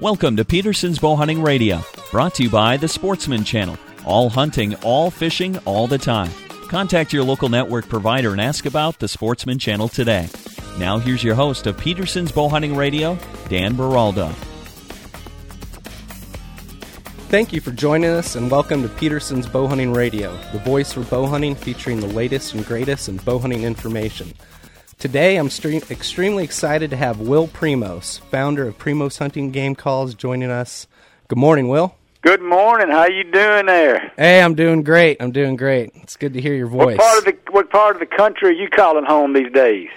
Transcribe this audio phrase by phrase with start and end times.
[0.00, 3.78] Welcome to Peterson's Bow Hunting Radio, brought to you by the Sportsman Channel.
[4.04, 6.32] All hunting, all fishing, all the time.
[6.68, 10.28] Contact your local network provider and ask about the Sportsman Channel today.
[10.80, 13.16] Now here's your host of Peterson's Bow Hunting Radio,
[13.48, 14.32] Dan Baraldo.
[17.28, 21.04] Thank you for joining us and welcome to Peterson's Bow Hunting Radio, the voice for
[21.04, 24.32] bow hunting featuring the latest and greatest in bow hunting information.
[25.04, 30.14] Today, I'm stre- extremely excited to have Will Primos, founder of Primos Hunting Game Calls,
[30.14, 30.86] joining us.
[31.28, 31.94] Good morning, Will.
[32.22, 32.88] Good morning.
[32.88, 34.12] How you doing there?
[34.16, 35.18] Hey, I'm doing great.
[35.20, 35.90] I'm doing great.
[35.96, 36.96] It's good to hear your voice.
[36.96, 39.90] What part of the what part of the country are you calling home these days?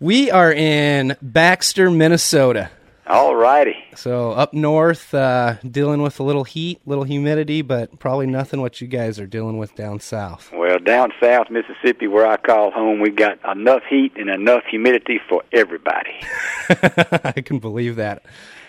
[0.00, 2.70] We are in Baxter, Minnesota.
[3.08, 3.74] All righty.
[3.94, 8.82] So up north, uh, dealing with a little heat, little humidity, but probably nothing what
[8.82, 10.52] you guys are dealing with down south.
[10.52, 15.20] Well, down south Mississippi, where I call home, we got enough heat and enough humidity
[15.26, 16.20] for everybody.
[16.68, 18.24] I can believe that.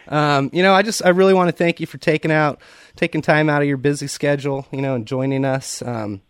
[0.08, 2.62] Um, you know, I just I really want to thank you for taking out
[2.96, 5.82] taking time out of your busy schedule, you know, and joining us.
[5.82, 6.22] Um,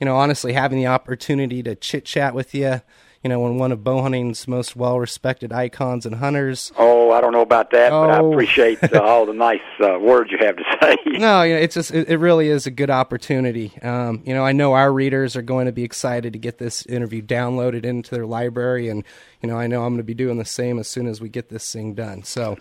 [0.00, 2.80] you know, honestly, having the opportunity to chit chat with you
[3.22, 6.72] you know, when one of bow hunting's most well respected icons and hunters.
[6.78, 8.06] Oh, I don't know about that, oh.
[8.06, 10.96] but I appreciate uh, all the nice uh, words you have to say.
[11.18, 13.76] no, you know, it's just it, it really is a good opportunity.
[13.82, 16.86] Um, you know, I know our readers are going to be excited to get this
[16.86, 19.04] interview downloaded into their library, and
[19.42, 21.28] you know, I know I'm going to be doing the same as soon as we
[21.28, 22.22] get this thing done.
[22.22, 22.56] So,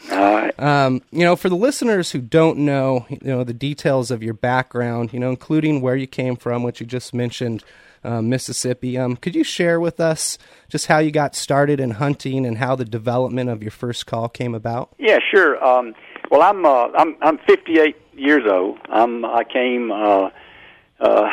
[0.58, 4.34] um, you know, for the listeners who don't know, you know, the details of your
[4.34, 7.64] background, you know, including where you came from, which you just mentioned
[8.04, 8.98] um, Mississippi.
[8.98, 10.38] Um, could you share with us
[10.70, 14.30] just how you got started in hunting and how the development of your first call
[14.30, 14.94] came about?
[14.98, 15.64] Yeah, sure.
[15.64, 15.94] Um,
[16.32, 18.80] well, I'm uh, I'm I'm 58 years old.
[18.90, 20.30] I'm I came uh,
[21.00, 21.30] uh,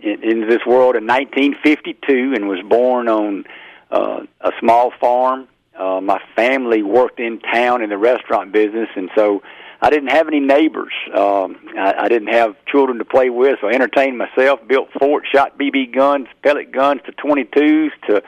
[0.00, 3.44] in, into this world in 1952 and was born on
[3.90, 5.48] uh, a small farm.
[5.78, 9.42] Uh, my family worked in town in the restaurant business, and so
[9.82, 10.92] I didn't have any neighbors.
[11.12, 14.60] Um, I, I didn't have children to play with, so I entertained myself.
[14.68, 18.22] Built forts, shot BB guns, pellet guns to 22s to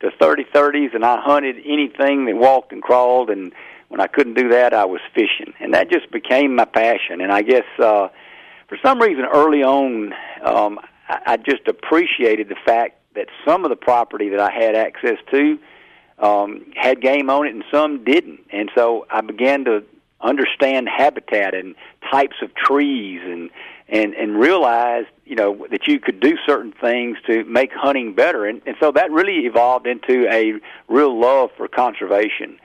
[0.00, 3.30] to 30 30s, and I hunted anything that walked and crawled.
[3.30, 3.52] And
[3.88, 7.20] when I couldn't do that, I was fishing, and that just became my passion.
[7.20, 8.08] And I guess uh,
[8.68, 10.12] for some reason, early on,
[10.44, 14.76] um, I, I just appreciated the fact that some of the property that I had
[14.76, 15.58] access to
[16.18, 18.40] um, had game on it, and some didn't.
[18.52, 19.82] And so I began to
[20.20, 21.74] understand habitat and
[22.10, 23.50] types of trees and
[23.88, 28.46] and and realize you know that you could do certain things to make hunting better.
[28.46, 30.54] And and so that really evolved into a
[30.88, 32.58] real love for conservation.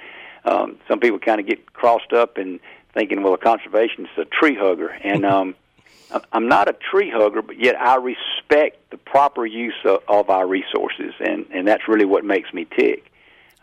[0.46, 2.59] Um some people kind of get crossed up and
[2.94, 4.90] thinking well a conservationist is a tree hugger.
[4.90, 5.56] And um
[6.31, 10.47] I'm not a tree hugger, but yet I respect the proper use of, of our
[10.47, 13.12] resources, and and that's really what makes me tick.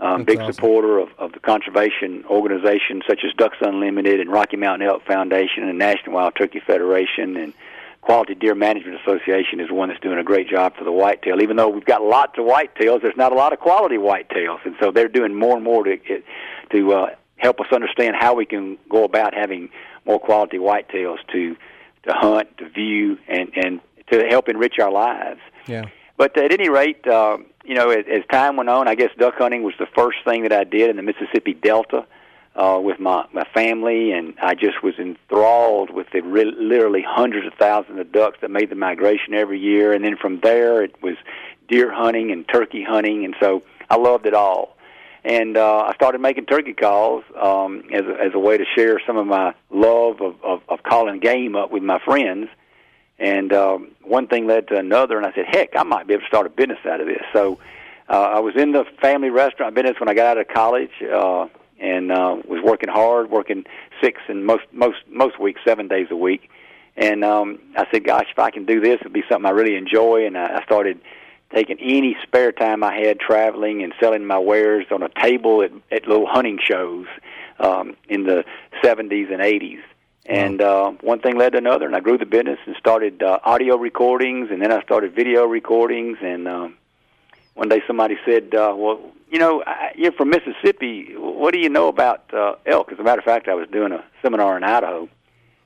[0.01, 0.55] Um, big awesome.
[0.55, 5.69] supporter of, of the conservation organizations such as Ducks Unlimited and Rocky Mountain Elk Foundation
[5.69, 7.53] and National Wild Turkey Federation and
[8.01, 11.43] Quality Deer Management Association is one that's doing a great job for the whitetail.
[11.43, 14.75] Even though we've got lots of whitetails, there's not a lot of quality whitetails, and
[14.81, 15.99] so they're doing more and more to
[16.73, 19.69] to uh, help us understand how we can go about having
[20.07, 21.57] more quality whitetails to
[22.05, 25.41] to hunt, to view, and and to help enrich our lives.
[25.67, 25.85] Yeah.
[26.21, 29.37] But at any rate, uh, you know, as, as time went on, I guess duck
[29.39, 32.05] hunting was the first thing that I did in the Mississippi Delta
[32.55, 37.47] uh, with my my family, and I just was enthralled with the re- literally hundreds
[37.47, 39.95] of thousands of ducks that made the migration every year.
[39.95, 41.17] And then from there, it was
[41.71, 44.77] deer hunting and turkey hunting, and so I loved it all.
[45.25, 49.01] And uh, I started making turkey calls um, as a, as a way to share
[49.07, 52.51] some of my love of, of, of calling game up with my friends.
[53.21, 56.23] And um, one thing led to another, and I said, "Heck, I might be able
[56.23, 57.59] to start a business out of this." So
[58.09, 61.47] uh, I was in the family restaurant business when I got out of college, uh,
[61.79, 63.65] and uh, was working hard, working
[64.01, 66.51] six and most most most weeks, seven days a week.
[66.97, 69.77] And um, I said, "Gosh, if I can do this, it'd be something I really
[69.77, 70.99] enjoy." And I, I started
[71.55, 75.73] taking any spare time I had traveling and selling my wares on a table at,
[75.91, 77.07] at little hunting shows
[77.59, 78.45] um, in the
[78.83, 79.83] 70s and 80s.
[80.27, 83.41] And uh, one thing led to another, and I grew the business and started uh,
[83.43, 86.19] audio recordings, and then I started video recordings.
[86.23, 86.77] And um,
[87.55, 89.01] one day somebody said, uh, "Well,
[89.31, 91.15] you know, I, you're from Mississippi.
[91.17, 93.93] What do you know about uh, elk?" As a matter of fact, I was doing
[93.93, 95.09] a seminar in Idaho,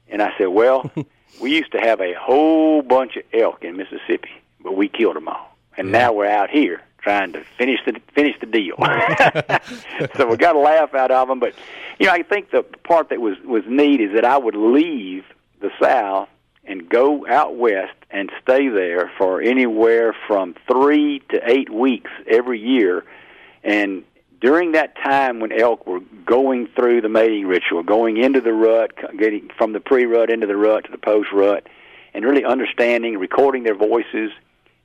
[0.08, 0.90] and I said, "Well,
[1.40, 4.30] we used to have a whole bunch of elk in Mississippi,
[4.60, 8.34] but we killed them all, and now we're out here." Trying to finish the finish
[8.40, 8.76] the deal,
[10.16, 11.38] so we got a laugh out of them.
[11.38, 11.54] But
[11.98, 15.22] you know, I think the part that was was neat is that I would leave
[15.60, 16.30] the South
[16.64, 22.58] and go out west and stay there for anywhere from three to eight weeks every
[22.58, 23.04] year,
[23.62, 24.02] and
[24.40, 28.92] during that time when elk were going through the mating ritual, going into the rut,
[29.18, 31.66] getting from the pre-rut into the rut to the post-rut,
[32.14, 34.30] and really understanding, recording their voices,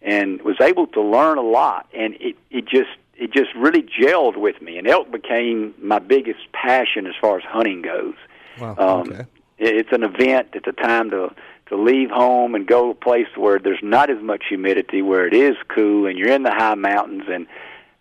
[0.01, 1.87] and was able to learn a lot.
[1.93, 6.51] And it it just it just really gelled with me, and elk became my biggest
[6.53, 8.15] passion as far as hunting goes.
[8.59, 8.75] Wow.
[8.77, 9.25] Um, okay.
[9.57, 10.49] It's an event.
[10.53, 11.33] It's a time to
[11.67, 15.27] to leave home and go to a place where there's not as much humidity, where
[15.27, 17.25] it is cool, and you're in the high mountains.
[17.29, 17.45] And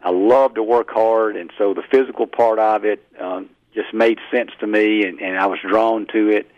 [0.02, 4.18] I love to work hard, and so the physical part of it um, just made
[4.30, 6.50] sense to me, and, and I was drawn to it.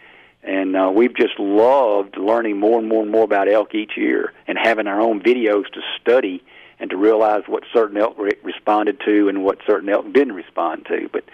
[0.42, 4.32] And uh, we've just loved learning more and more and more about elk each year,
[4.46, 6.42] and having our own videos to study
[6.78, 10.86] and to realize what certain elk re- responded to and what certain elk didn't respond
[10.86, 11.10] to.
[11.12, 11.24] But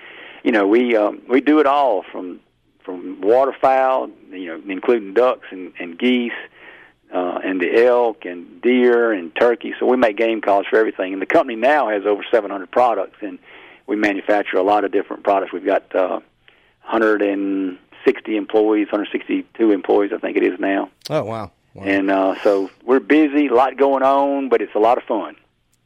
[0.43, 2.41] you know, we um, we do it all from
[2.85, 6.32] from waterfowl, you know, including ducks and, and geese,
[7.12, 9.75] uh, and the elk and deer and turkey.
[9.79, 11.12] So we make game calls for everything.
[11.12, 13.38] And the company now has over 700 products, and
[13.87, 15.53] we manufacture a lot of different products.
[15.53, 16.20] We've got uh,
[18.06, 20.91] 160 employees, 162 employees, I think it is now.
[21.11, 21.50] Oh wow.
[21.75, 21.85] wow.
[21.85, 25.37] And uh, so we're busy, a lot going on, but it's a lot of fun.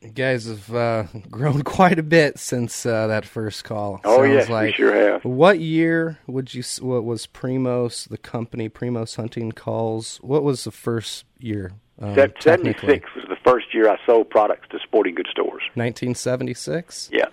[0.03, 4.01] You guys have uh, grown quite a bit since uh, that first call.
[4.05, 4.67] Oh Sounds yes, like.
[4.67, 5.25] we sure have.
[5.25, 6.63] What year would you?
[6.81, 8.69] What was Primos the company?
[8.69, 10.19] Primos Hunting Calls.
[10.23, 11.73] What was the first year?
[12.03, 15.63] Um, 76 was the first year I sold products to sporting goods stores.
[15.75, 17.11] 1976.
[17.13, 17.27] Yeah.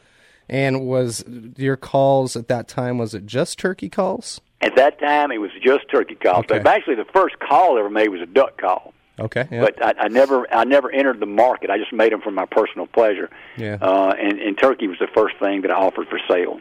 [0.49, 1.23] And was
[1.57, 2.97] your calls at that time?
[2.97, 4.41] Was it just turkey calls?
[4.61, 6.45] At that time, it was just turkey calls.
[6.45, 6.59] Okay.
[6.59, 8.93] But actually, the first call I ever made was a duck call.
[9.19, 9.47] Okay.
[9.51, 9.61] Yeah.
[9.61, 11.69] But I, I never, I never entered the market.
[11.69, 13.29] I just made them for my personal pleasure.
[13.55, 13.77] Yeah.
[13.81, 16.59] Uh, and, and turkey was the first thing that I offered for sale.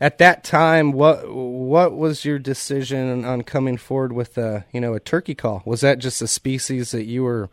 [0.00, 4.94] at that time, what what was your decision on coming forward with a you know
[4.94, 5.62] a turkey call?
[5.66, 7.50] Was that just a species that you were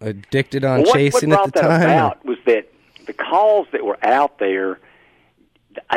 [0.00, 1.82] addicted on Well, what, chasing what at the time?
[1.82, 2.66] about was that
[3.06, 4.78] the calls that were out there,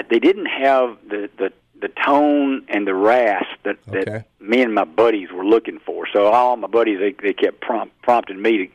[0.10, 1.52] they didn't have the the
[1.84, 4.06] the tone and the rasp that Okay.
[4.06, 6.08] that me and my buddies were looking for.
[6.12, 8.68] So all my buddies they they kept prompt, prompting me to,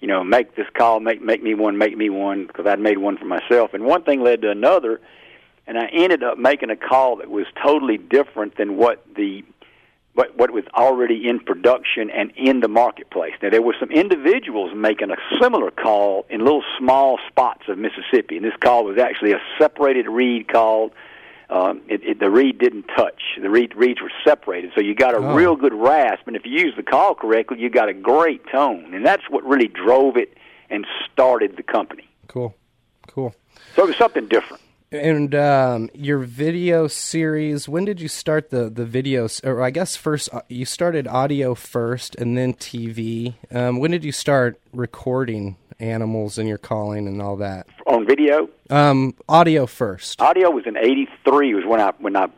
[0.00, 2.98] you know, make this call, make make me one, make me one, because I'd made
[2.98, 3.72] one for myself.
[3.72, 5.00] And one thing led to another,
[5.66, 9.44] and I ended up making a call that was totally different than what the
[10.14, 13.34] what what was already in production and in the marketplace.
[13.42, 18.36] Now there were some individuals making a similar call in little small spots of Mississippi,
[18.36, 20.90] and this call was actually a separated reed call.
[21.48, 23.22] Um, it, it, the reed didn't touch.
[23.40, 25.34] The reed, reeds were separated, so you got a Oh.
[25.34, 26.26] real good rasp.
[26.26, 29.44] And if you use the call correctly, you got a great tone, and that's what
[29.44, 30.36] really drove it
[30.70, 32.08] and started the company.
[32.26, 32.54] Cool,
[33.06, 33.34] cool.
[33.76, 34.62] So it was something different.
[34.92, 39.44] And um, your video series, when did you start the the videos?
[39.44, 43.34] Or I guess first uh, you started audio first, and then TV.
[43.52, 47.66] Um, when did you start recording animals and your calling and all that?
[47.86, 50.20] On video, Um, audio first.
[50.20, 52.28] audio was in '83 was when I when I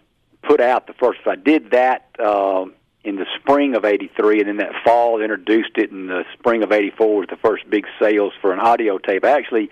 [0.42, 1.20] put out the first.
[1.26, 2.74] I did that um,
[3.04, 6.72] in the spring of '83, and then that fall introduced it in the spring of
[6.72, 9.24] '84 was the first big sales for an audio tape.
[9.24, 9.70] I actually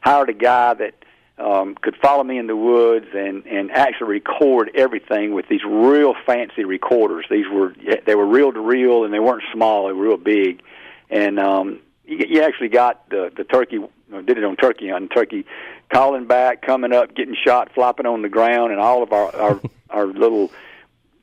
[0.00, 0.94] hired a guy that
[1.38, 6.14] um, could follow me in the woods and and actually record everything with these real
[6.26, 7.26] fancy recorders.
[7.30, 7.74] These were
[8.06, 10.62] they were reel to reel, and they weren't small; they were real big,
[11.10, 15.08] and um, you, you actually got the the turkey uh, did it on turkey on
[15.08, 15.44] turkey
[15.92, 19.60] calling back coming up getting shot flopping on the ground and all of our our,
[19.90, 20.50] our little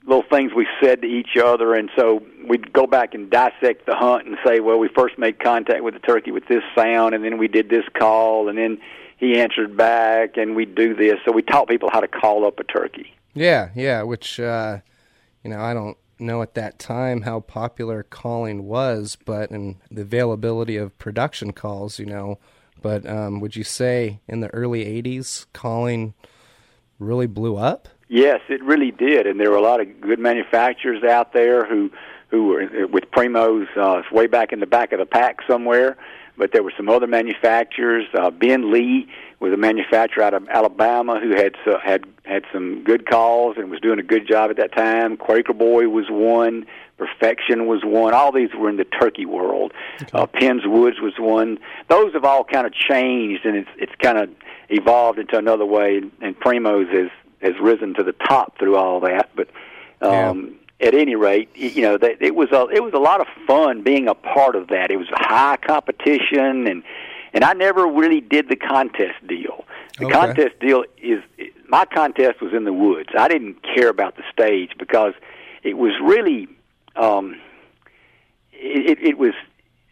[0.06, 3.96] little things we said to each other and so we'd go back and dissect the
[3.96, 7.24] hunt and say well we first made contact with the turkey with this sound and
[7.24, 8.78] then we did this call and then
[9.18, 12.60] he answered back and we'd do this so we taught people how to call up
[12.60, 14.02] a turkey Yeah, yeah.
[14.04, 14.80] Which uh,
[15.44, 20.02] you know, I don't know at that time how popular calling was, but and the
[20.02, 22.40] availability of production calls, you know.
[22.82, 26.14] But um, would you say in the early '80s, calling
[27.00, 27.88] really blew up?
[28.08, 31.90] Yes, it really did, and there were a lot of good manufacturers out there who
[32.30, 35.98] who were with Primos uh, way back in the back of the pack somewhere.
[36.38, 38.06] But there were some other manufacturers.
[38.14, 39.08] Uh, ben Lee
[39.40, 43.70] was a manufacturer out of Alabama who had uh, had had some good calls and
[43.70, 45.18] was doing a good job at that time.
[45.18, 46.66] Quaker Boy was one.
[46.98, 48.14] Perfection was one.
[48.14, 49.74] All these were in the turkey world.
[50.14, 51.60] Uh, Penn's Woods was one.
[51.90, 54.30] Those have all kind of changed, and it's it's kind of
[54.70, 56.02] evolved into another way.
[56.22, 57.12] And Primos has
[57.42, 59.30] has risen to the top through all that.
[59.36, 59.50] But
[60.02, 63.28] um, at any rate, you know, that, it was a it was a lot of
[63.48, 64.92] fun being a part of that.
[64.92, 66.84] It was high competition, and
[67.34, 69.66] and I never really did the contest deal.
[70.00, 70.14] The Okay.
[70.14, 71.24] contest deal is
[71.68, 73.10] my contest was in the woods.
[73.18, 75.14] I didn't care about the stage because
[75.64, 76.48] it was really
[76.96, 77.36] um,
[78.54, 79.34] it, it was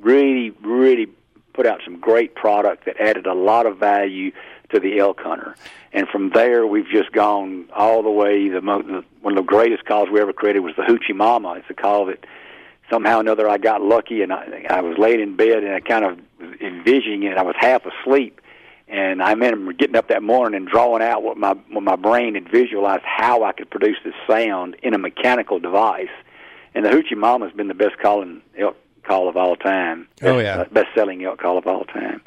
[0.00, 1.06] really really
[1.52, 4.30] put out some great product that added a lot of value
[4.70, 5.56] to the elk hunter.
[5.92, 8.48] And from there, we've just gone all the way.
[8.48, 11.54] The, mo- one of the greatest calls we ever created was the Hoochie Mama.
[11.54, 12.24] It's a call that
[12.90, 15.80] somehow or another I got lucky, and I, I was laid in bed, and I
[15.80, 16.18] kind of
[16.60, 17.36] envisioning it.
[17.36, 18.40] I was half asleep,
[18.88, 22.34] and I remember getting up that morning and drawing out what my what my brain
[22.34, 26.08] had visualized how I could produce this sound in a mechanical device.
[26.74, 30.06] And the Hoochie Mama has been the best calling elk call of all time.
[30.22, 30.58] Oh, yeah.
[30.58, 32.20] uh, best selling elk call of all time.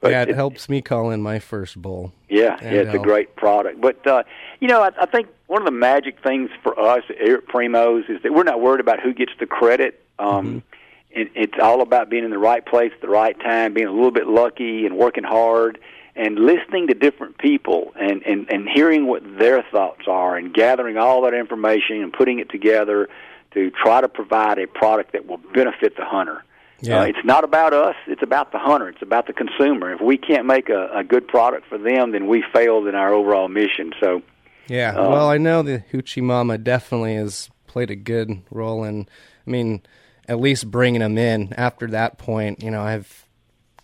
[0.00, 2.12] But yeah, it, it- helps me call in my first bull.
[2.28, 3.80] yeah, yeah, it's a great product.
[3.80, 4.22] But uh,
[4.60, 8.22] you know, I, I think one of the magic things for us at Primos is
[8.22, 10.04] that we're not worried about who gets the credit.
[10.18, 10.62] Um,
[11.10, 13.92] it, it's all about being in the right place at the right time, being a
[13.92, 15.78] little bit lucky, and working hard,
[16.18, 20.98] and listening to different people, and and and hearing what their thoughts are, and gathering
[20.98, 23.08] all that information and putting it together
[23.52, 26.44] to try to provide a product that will benefit the hunter.
[26.80, 27.00] Yeah.
[27.00, 27.96] Uh, it's not about us.
[28.06, 28.88] It's about the hunter.
[28.88, 29.92] It's about the consumer.
[29.92, 33.12] If we can't make a, a good product for them, then we failed in our
[33.12, 33.92] overall mission.
[33.98, 34.22] So,
[34.68, 39.08] Yeah, Uh, well, I know the Hoochie Mama definitely has played a good role in,
[39.46, 39.82] I mean,
[40.28, 41.52] at least bringing them in.
[41.54, 43.26] After that point, you know, I've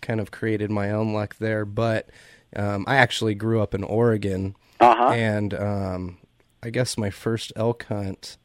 [0.05, 2.09] kind of created my own luck there, but
[2.55, 5.09] um, I actually grew up in Oregon, uh-huh.
[5.09, 6.17] and um,
[6.63, 8.37] I guess my first elk hunt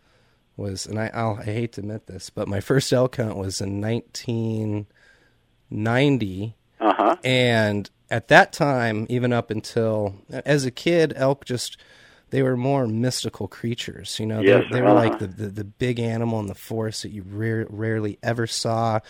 [0.56, 3.60] was, and I, I'll, I hate to admit this, but my first elk hunt was
[3.60, 6.56] in 1990.
[6.80, 7.16] Uh-huh.
[7.22, 11.76] And at that time, even up until as a kid, elk just
[12.30, 14.18] they were more mystical creatures.
[14.20, 15.26] You know, Yes, they, they were like uh-huh.
[15.26, 19.00] the, the the big animal in the forest that you rare, rarely ever saw.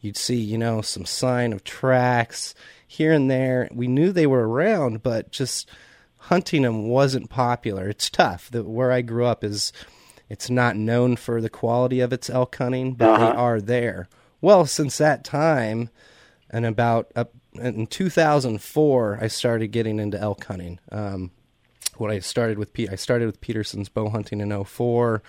[0.00, 2.54] You'd see, you know, some sign of tracks
[2.86, 3.68] here and there.
[3.72, 5.68] We knew they were around, but just
[6.16, 7.88] hunting them wasn't popular.
[7.88, 8.50] It's tough.
[8.50, 9.72] The, where I grew up is
[10.28, 13.34] it's not known for the quality of its elk hunting, but they Uh-huh.
[13.40, 14.08] are there.
[14.40, 15.90] Well, since that time,
[16.50, 20.78] and about up in 2004, I started getting into elk hunting.
[20.92, 21.30] Um,
[22.00, 25.22] what I started with, Pete, I started with Peterson's bow hunting in 04.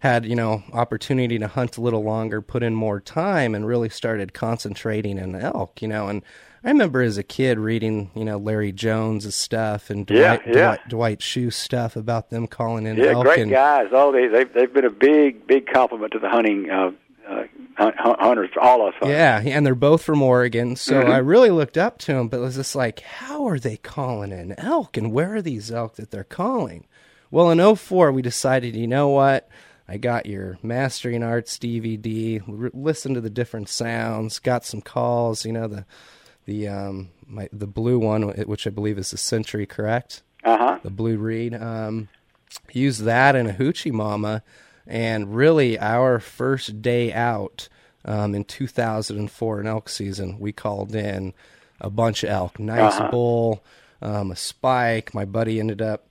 [0.00, 3.88] Had you know opportunity to hunt a little longer, put in more time, and really
[3.88, 5.80] started concentrating in elk.
[5.80, 6.22] You know, and
[6.62, 10.52] I remember as a kid reading you know Larry Jones' stuff and Dwight, yeah.
[10.52, 13.24] Dwight, Dwight Schuh's stuff about them calling in Yeah, elk.
[13.24, 13.88] great and, guys.
[13.92, 16.90] Oh, they they've they've been a big big compliment to the hunting uh,
[17.28, 17.44] uh,
[17.76, 19.16] hun- hun- hunters, all us hunters.
[19.16, 21.10] Yeah, and they're both from Oregon, so Mm-hmm.
[21.10, 22.28] I really looked up to them.
[22.28, 25.70] But it was just like, how are they calling an elk, and where are these
[25.70, 26.86] elk that they're calling?
[27.30, 29.48] Well, in 04, we decided, you know what?
[29.88, 35.44] I got your Mastering Arts DVD, r- listened to the different sounds, got some calls.
[35.44, 35.84] You know the
[36.46, 40.22] the um my the blue one, which I believe is the Century, correct?
[40.44, 40.78] Uh huh.
[40.82, 41.54] the Blue Reed.
[41.54, 42.08] Um,
[42.72, 44.42] used that in a Hoochie Mama,
[44.86, 47.68] and really our first day out
[48.04, 51.32] um, in 2004 in elk season, we called in
[51.80, 53.08] a bunch of elk, nice Uh-huh.
[53.10, 53.64] bull,
[54.02, 55.14] um, a spike.
[55.14, 56.06] My buddy ended up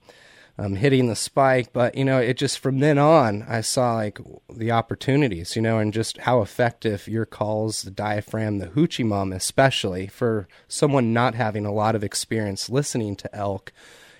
[0.58, 4.18] um, hitting the spike, but you know, it just from then on, I saw like
[4.52, 9.36] the opportunities, you know, and just how effective your calls, the diaphragm, the hoochie mama,
[9.36, 13.72] especially for someone not having a lot of experience listening to elk.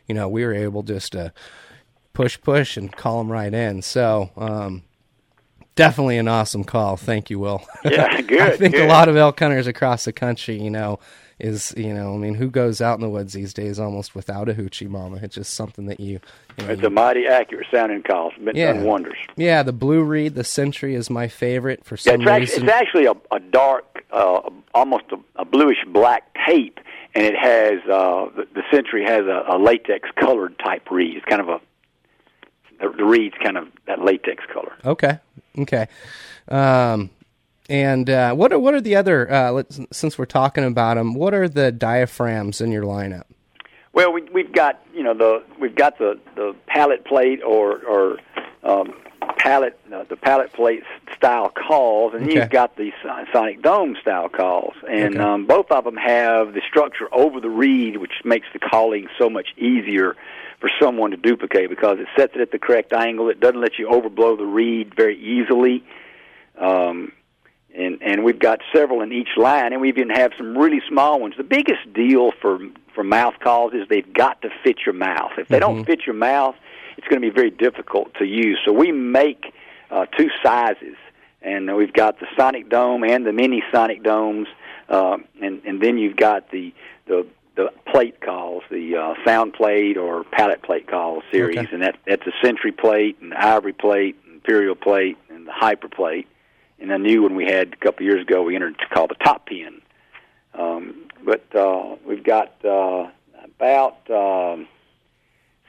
[0.08, 1.32] You know, we were able just to
[2.14, 3.82] push, push, and call them right in.
[3.82, 4.82] So, um,
[5.74, 6.96] definitely an awesome call.
[6.96, 7.62] Thank you, Will.
[7.84, 8.40] Yeah, good.
[8.40, 8.86] I think good.
[8.86, 10.98] a lot of elk hunters across the country, you know,
[11.40, 14.48] is you know I mean who goes out in the woods these days almost without
[14.48, 15.18] a hoochie mama?
[15.20, 16.20] It's just something that you.
[16.58, 18.30] you know, It's a mighty accurate sounding call.
[18.30, 18.72] It's been Yeah.
[18.72, 19.16] done wonders.
[19.36, 22.62] yeah, the blue reed, the century is my favorite for Yeah, some it's actually, reason.
[22.64, 26.78] it's actually a, a dark, uh, almost a, a bluish black tape,
[27.16, 31.16] and it has uh, the, the Century has a, a latex colored type reed.
[31.16, 31.60] It's kind of a
[32.90, 34.72] the, the reed's kind of that latex color.
[34.84, 35.18] Okay.
[35.58, 35.86] Okay.
[36.48, 37.10] Um,
[37.68, 39.30] and uh, what are what are the other?
[39.32, 43.24] Uh, let's, since we're talking about them, what are the diaphragms in your lineup?
[43.92, 48.18] Well, we, we've got you know the we've got the the palate plate or or
[48.64, 48.92] um,
[49.38, 50.82] palate uh, the palate plate
[51.16, 52.34] style calls, and Okay.
[52.34, 52.92] you've got the
[53.32, 55.24] sonic dome style calls, and Okay.
[55.24, 59.30] um, both of them have the structure over the reed, which makes the calling so
[59.30, 60.16] much easier
[60.64, 63.28] for someone to duplicate because it sets it at the correct angle.
[63.28, 65.84] It doesn't let you overblow the reed very easily.
[66.58, 67.12] Um,
[67.76, 71.20] and and we've got several in each line, and we even have some really small
[71.20, 71.34] ones.
[71.36, 72.60] The biggest deal for
[72.94, 75.32] for mouth calls is they've got to fit your mouth.
[75.36, 76.54] If they don't fit your mouth,
[76.96, 78.58] it's going to be very difficult to use.
[78.64, 79.52] So we make
[79.90, 80.96] uh, two sizes,
[81.42, 84.48] and we've got the Sonic Dome and the Mini Sonic Domes,
[84.88, 86.72] uh, and and then you've got the
[87.06, 91.68] the the plate calls, the uh, sound plate or palate plate call series, Okay.
[91.72, 96.26] and that that's a Century plate, and Ivory plate, Imperial plate, and the Hyper plate
[96.84, 99.24] and a new one we had a couple of years ago we entered called the
[99.24, 99.80] top pin.
[100.52, 103.08] Um, but uh, we've got uh,
[103.44, 104.68] about um,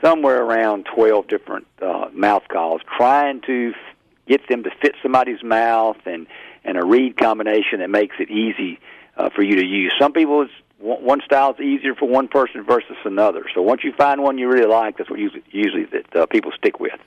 [0.03, 3.95] somewhere around twelve different uh, mouth calls, trying to f-
[4.27, 6.27] get them to fit somebody's mouth and
[6.63, 8.79] and a reed combination that makes it easy
[9.17, 9.93] uh, for you to use.
[9.99, 13.45] Some people it's one style is easier for one person versus another.
[13.53, 16.51] So once you find one you really like, that's what usually, usually that uh, people
[16.57, 16.99] stick with.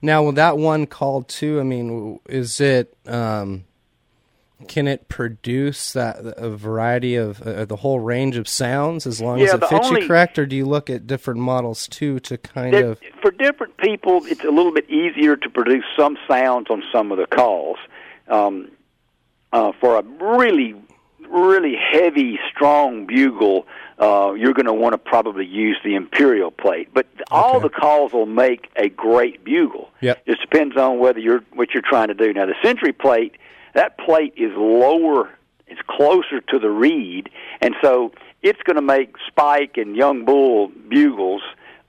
[0.00, 2.96] Now, with that one called too, I mean, is it?
[3.06, 3.64] Um,
[4.68, 9.40] can it produce that a variety of uh, the whole range of sounds as long
[9.42, 12.38] as it fits only- you correct, or do you look at different models too to
[12.38, 12.98] kind of?
[13.20, 17.18] for different people, it's a little bit easier to produce some sounds on some of
[17.18, 17.76] the calls.
[18.28, 18.70] Um,
[19.52, 20.74] uh, for a really,
[21.28, 23.66] really heavy, strong bugle,
[23.98, 26.88] uh, you're going to want to probably use the imperial plate.
[26.92, 29.90] But all the calls will make a great bugle.
[30.00, 30.26] Yep.
[30.26, 32.32] Just depends on whether you're what you're trying to do.
[32.32, 33.36] Now, the century plate,
[33.74, 35.30] that plate is lower.
[35.66, 37.28] It's closer to the reed,
[37.60, 38.12] and so
[38.42, 41.42] it's going to make spike and young bull bugles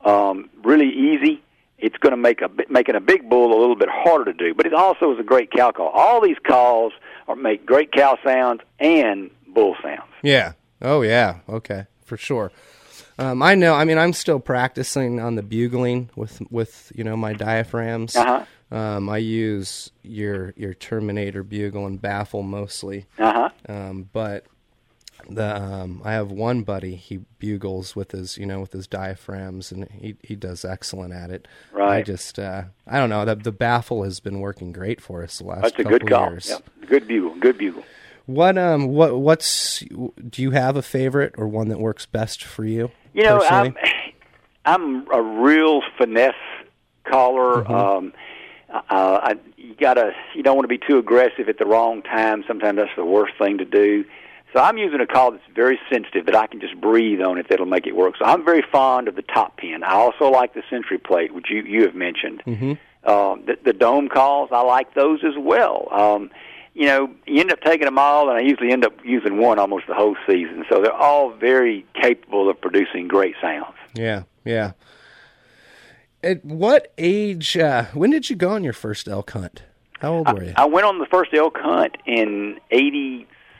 [0.03, 1.43] um, really easy.
[1.77, 4.53] It's going to make a making a big bull a little bit harder to do,
[4.53, 5.89] but it also is a great cow call.
[5.89, 6.93] All these calls
[7.27, 10.11] are make great cow sounds and bull sounds.
[10.23, 10.53] Yeah.
[10.81, 11.39] Oh yeah.
[11.47, 11.85] Okay.
[12.03, 12.51] For sure.
[13.19, 13.73] Um, I know.
[13.73, 18.15] I mean, I'm still practicing on the bugling with with you know my diaphragms.
[18.15, 18.45] Uh-huh.
[18.75, 23.49] Um, I use your your Terminator bugle and baffle mostly, Uh huh.
[23.73, 24.45] um, but
[25.29, 26.95] the um, I have one buddy.
[26.95, 31.29] He bugles with his you know with his diaphragms, and he he does excellent at
[31.31, 31.47] it.
[31.71, 31.97] Right.
[31.97, 33.25] I just uh, I don't know.
[33.25, 36.09] The the baffle has been working great for us the last That's a couple good
[36.09, 36.29] call.
[36.29, 36.49] years.
[36.49, 36.69] Yep.
[36.87, 37.35] Good bugle.
[37.35, 37.83] Good bugle.
[38.25, 42.65] What um what what's do you have a favorite or one that works best for
[42.65, 42.91] you?
[43.13, 43.75] You know, personally?
[44.65, 46.33] I'm I'm a real finesse
[47.05, 47.63] caller.
[47.63, 47.73] Mm-hmm.
[47.73, 48.13] Um,
[48.69, 52.43] uh, I, you gotta you don't want to be too aggressive at the wrong time.
[52.47, 54.03] Sometimes that's the worst thing to do.
[54.53, 57.47] So I'm using a call that's very sensitive that I can just breathe on it
[57.49, 58.15] that'll make it work.
[58.17, 59.83] So I'm very fond of the top pin.
[59.83, 62.43] I also like the century plate, which you you have mentioned.
[62.45, 62.73] Mm-hmm.
[63.09, 65.87] Um, the, the dome calls, I like those as well.
[65.91, 66.29] Um,
[66.73, 69.59] you know, you end up taking them all, and I usually end up using one
[69.59, 70.63] almost the whole season.
[70.69, 73.75] So they're all very capable of producing great sounds.
[73.95, 74.73] Yeah, yeah.
[76.23, 77.57] At what age?
[77.57, 79.63] Uh, when did you go on your first elk hunt?
[79.99, 80.53] How old were you?
[80.55, 82.59] I went on the first elk hunt in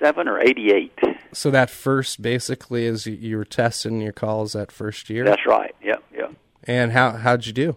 [0.02, 1.00] '87 or '88.
[1.34, 5.24] so that first, basically, is you, were testing your calls that first year.
[5.26, 5.76] That's right.
[5.84, 6.32] Yep, yep.
[6.64, 7.76] and how how'd you do,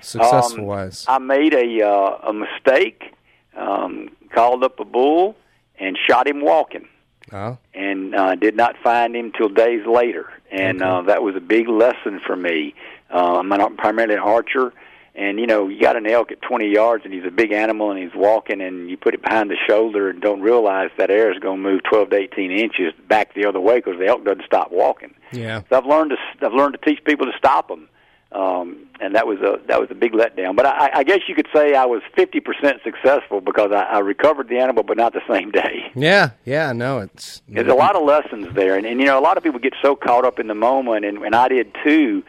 [0.00, 1.04] successful Um, wise?
[1.08, 3.14] I made a uh, a mistake.
[3.54, 5.36] Um, called up a bull
[5.78, 6.88] and shot him walking.
[7.32, 10.30] Oh, and uh, did not find him till days later.
[10.50, 10.90] And Okay.
[10.90, 12.74] uh, that was a big lesson for me.
[13.12, 14.72] Uh, I'm an, primarily an archer,
[15.14, 17.90] and you know, you got an elk at 20 yards, and he's a big animal,
[17.90, 21.32] and he's walking, and you put it behind the shoulder, and don't realize that air
[21.32, 24.24] is going to move 12 to 18 inches back the other way because the elk
[24.24, 25.14] doesn't stop walking.
[25.32, 25.62] yeah.
[25.68, 27.88] So I've learned to I've learned to teach people to stop them.
[28.32, 30.56] Um, and that was a that was a big letdown.
[30.56, 33.98] But I, I guess you could say I was fifty percent successful because I, I
[33.98, 35.90] recovered the animal, but not the same day.
[35.94, 39.20] Yeah, yeah, no, it's There's a lot of lessons there, and, and you know, a
[39.20, 42.22] lot of people get so caught up in the moment, and, and I did too.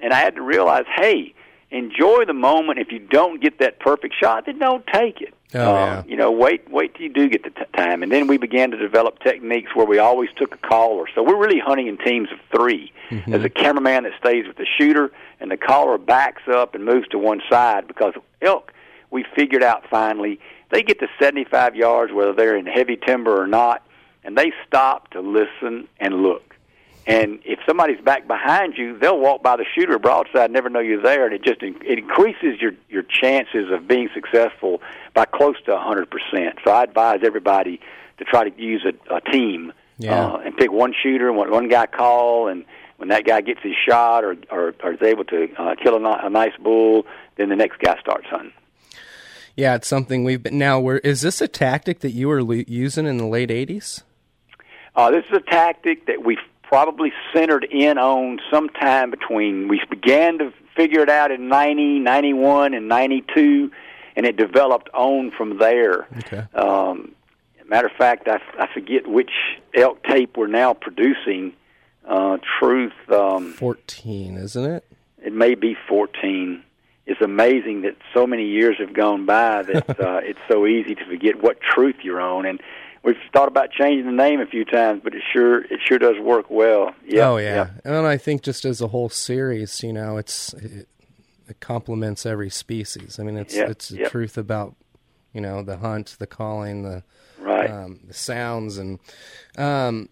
[0.00, 1.34] And I had to realize, hey,
[1.70, 2.78] enjoy the moment.
[2.78, 5.34] If you don't get that perfect shot, then don't take it.
[5.54, 6.02] Oh, yeah.
[6.06, 8.70] You know, wait, wait till you do get the t- time, and then we began
[8.70, 11.06] to develop techniques where we always took a caller.
[11.14, 13.30] So we're really hunting in teams of 3 Mm-hmm.
[13.32, 17.08] There's a cameraman that stays with the shooter, and the caller backs up and moves
[17.08, 18.72] to one side because elk.
[19.10, 20.38] We figured out finally
[20.70, 23.84] they get to 75 yards, whether they're in heavy timber or not,
[24.22, 26.49] and they stop to listen and look.
[27.10, 31.02] And if somebody's back behind you, they'll walk by the shooter broadside, never know you're
[31.02, 34.80] there, and it just it increases your your chances of being successful
[35.14, 36.06] by close to 100%.
[36.64, 37.80] So I advise everybody
[38.18, 40.24] to try to use a, a team Yeah.
[40.26, 42.64] uh, and pick one shooter and one, one guy call, and
[42.98, 46.26] when that guy gets his shot or or, or is able to uh, kill a,
[46.26, 48.52] a nice bull, then the next guy starts hunting.
[49.56, 50.78] Yeah, it's something we've been now.
[50.78, 54.02] Where is this a tactic that you were lo- using in the late '80s?
[54.94, 56.36] Uh, this is a tactic that we
[56.70, 62.74] probably centered in on sometime between we began to figure it out in 90, 91,
[62.74, 63.72] and 92,
[64.14, 66.06] and it developed on from there.
[66.18, 66.44] Okay.
[66.54, 67.12] Um,
[67.68, 69.32] matter of fact, I, I forget which
[69.74, 71.54] elk tape we're now producing.
[72.06, 74.84] Uh, truth, um, Fourteen, isn't it?
[75.22, 76.62] it may be 14.
[77.06, 81.04] It's amazing that so many years have gone by that uh, it's so easy to
[81.04, 82.46] forget what truth you're on.
[82.46, 82.60] And
[83.02, 86.18] we've thought about changing the name a few times, but it sure it sure does
[86.18, 86.94] work well.
[87.06, 87.80] Yep, oh yeah, yep.
[87.84, 90.88] and I think just as a whole series, you know, it's it,
[91.48, 93.18] it complements every species.
[93.18, 94.10] I mean, it's Yep, it's the yep.
[94.10, 94.76] truth about
[95.32, 97.02] you know the hunt, the calling, the
[97.38, 97.70] right.
[97.70, 98.98] um, the sounds, and
[99.56, 100.08] um.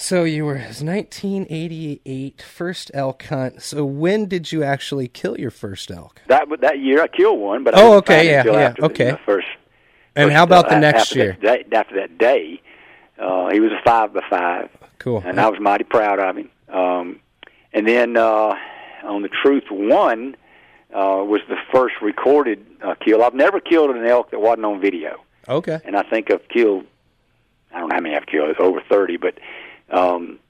[0.00, 3.60] So you were it was 1988 first elk hunt.
[3.62, 6.22] So when did you actually kill your first elk?
[6.28, 9.06] that that year I killed one, but I Oh, okay, yeah, yeah, the, okay.
[9.06, 9.48] you know, first.
[10.18, 11.36] And how about uh, the next after year?
[11.42, 12.60] That day, after that day,
[13.18, 14.70] uh, he was a five by five.
[14.98, 15.22] Cool.
[15.24, 16.50] and I was mighty proud of him.
[16.68, 17.20] Um,
[17.72, 18.54] and then uh,
[19.04, 20.34] on the Truth One
[20.92, 23.22] uh, was the first recorded uh, kill.
[23.22, 25.78] I've never killed an elk that wasn't on video, Okay.
[25.84, 26.84] and I think I've killed.
[27.72, 28.56] I don't know how many I've killed.
[28.58, 29.38] Over thirty, but
[29.90, 30.40] um,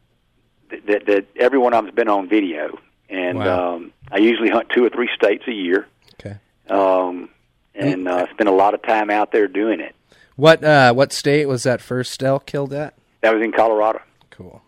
[0.70, 2.78] th- that that every one of them's been on video.
[3.10, 3.74] And Wow.
[3.76, 5.86] um, I usually hunt two or three states a year,
[6.20, 6.36] Okay.
[6.68, 7.30] um,
[7.78, 9.94] and uh, spend a lot of time out there doing it.
[10.36, 12.94] What uh what state was that first elk killed at?
[13.22, 14.00] That was in Colorado.
[14.30, 14.62] Cool.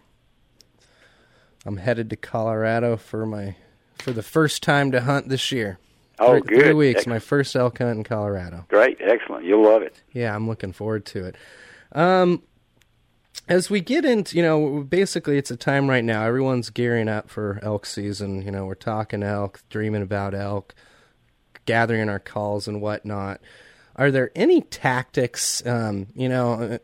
[1.64, 3.56] I'm headed to Colorado for my
[3.98, 5.78] for the first time to hunt this year.
[6.18, 6.62] Oh, three, good.
[6.64, 7.14] Three weeks, Excellent.
[7.14, 8.64] my first elk hunt in Colorado.
[8.68, 9.44] Great, excellent.
[9.44, 10.02] You'll love it.
[10.12, 11.36] Yeah, I'm looking forward to it.
[11.92, 12.42] Um,
[13.48, 16.24] as we get into, you know, basically it's a time right now.
[16.24, 18.42] Everyone's gearing up for elk season.
[18.42, 20.74] You know, we're talking elk, dreaming about elk,
[21.64, 23.40] gathering our calls and whatnot.
[23.96, 25.64] Are there any tactics?
[25.66, 26.78] Um, you know,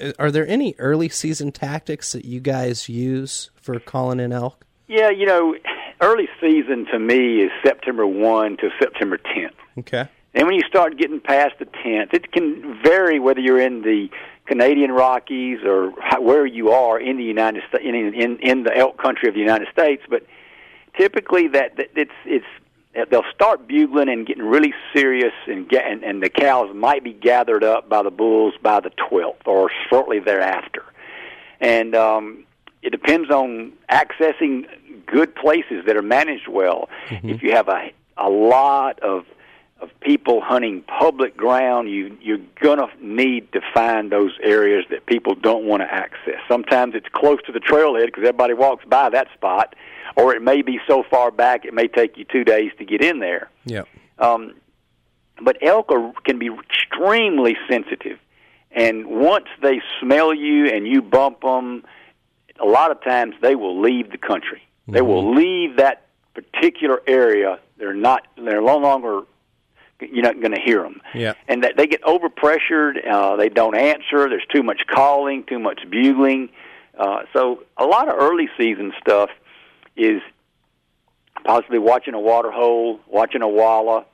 [0.00, 4.64] uh, are there any early season tactics that you guys use for calling in elk?
[4.86, 5.54] Yeah, you know,
[6.00, 9.50] early season to me is September 1 to September 10th.
[9.78, 10.08] Okay.
[10.34, 14.08] And when you start getting past the 10th, it can vary whether you're in the
[14.46, 19.00] Canadian Rockies or where you are in the United States, in, in in the elk
[19.00, 20.02] country of the United States.
[20.08, 20.26] But
[20.96, 22.46] typically, that, that it's it's
[23.10, 27.12] they'll start bugling and getting really serious, and get and, and the cows might be
[27.12, 30.84] gathered up by the bulls by the 12th or shortly thereafter.
[31.60, 32.44] And um,
[32.82, 34.66] it depends on accessing
[35.06, 36.88] good places that are managed well.
[37.10, 39.24] If you have a a lot of
[39.80, 45.34] of people hunting public ground, you you're gonna need to find those areas that people
[45.34, 46.40] don't want to access.
[46.48, 49.76] Sometimes it's close to the trailhead because everybody walks by that spot,
[50.18, 53.02] or it may be so far back it may take you two days to get
[53.02, 53.48] in there.
[53.64, 53.84] Yeah.
[54.18, 54.56] Um,
[55.40, 58.18] but elk are, can be extremely sensitive,
[58.72, 61.84] and once they smell you and you bump them,
[62.60, 64.62] a lot of times they will leave the country.
[64.90, 67.60] They will leave that particular area.
[67.76, 68.26] They're not.
[68.36, 69.20] They're no longer.
[70.00, 71.00] You're not going to hear them.
[71.14, 71.34] Yeah.
[71.46, 73.06] And that they get overpressured.
[73.06, 74.28] Uh, they don't answer.
[74.28, 76.48] There's too much calling, too much bugling.
[76.96, 79.28] Uh, so a lot of early season stuff
[79.98, 80.22] is
[81.44, 84.06] possibly watching a water hole, watching a wallow,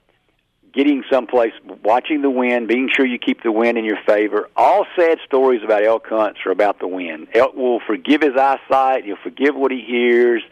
[0.73, 4.49] getting someplace, watching the wind, being sure you keep the wind in your favor.
[4.57, 7.29] All sad stories about elk hunts are about the wind.
[7.35, 10.43] Elk will forgive his eyesight, he'll forgive what he hears,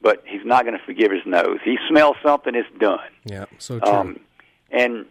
[0.00, 1.58] but he's not going to forgive his nose.
[1.64, 2.98] He smells something, it's done.
[3.24, 3.44] Yeah.
[3.58, 3.88] So true.
[3.88, 4.20] Um,
[4.70, 5.06] and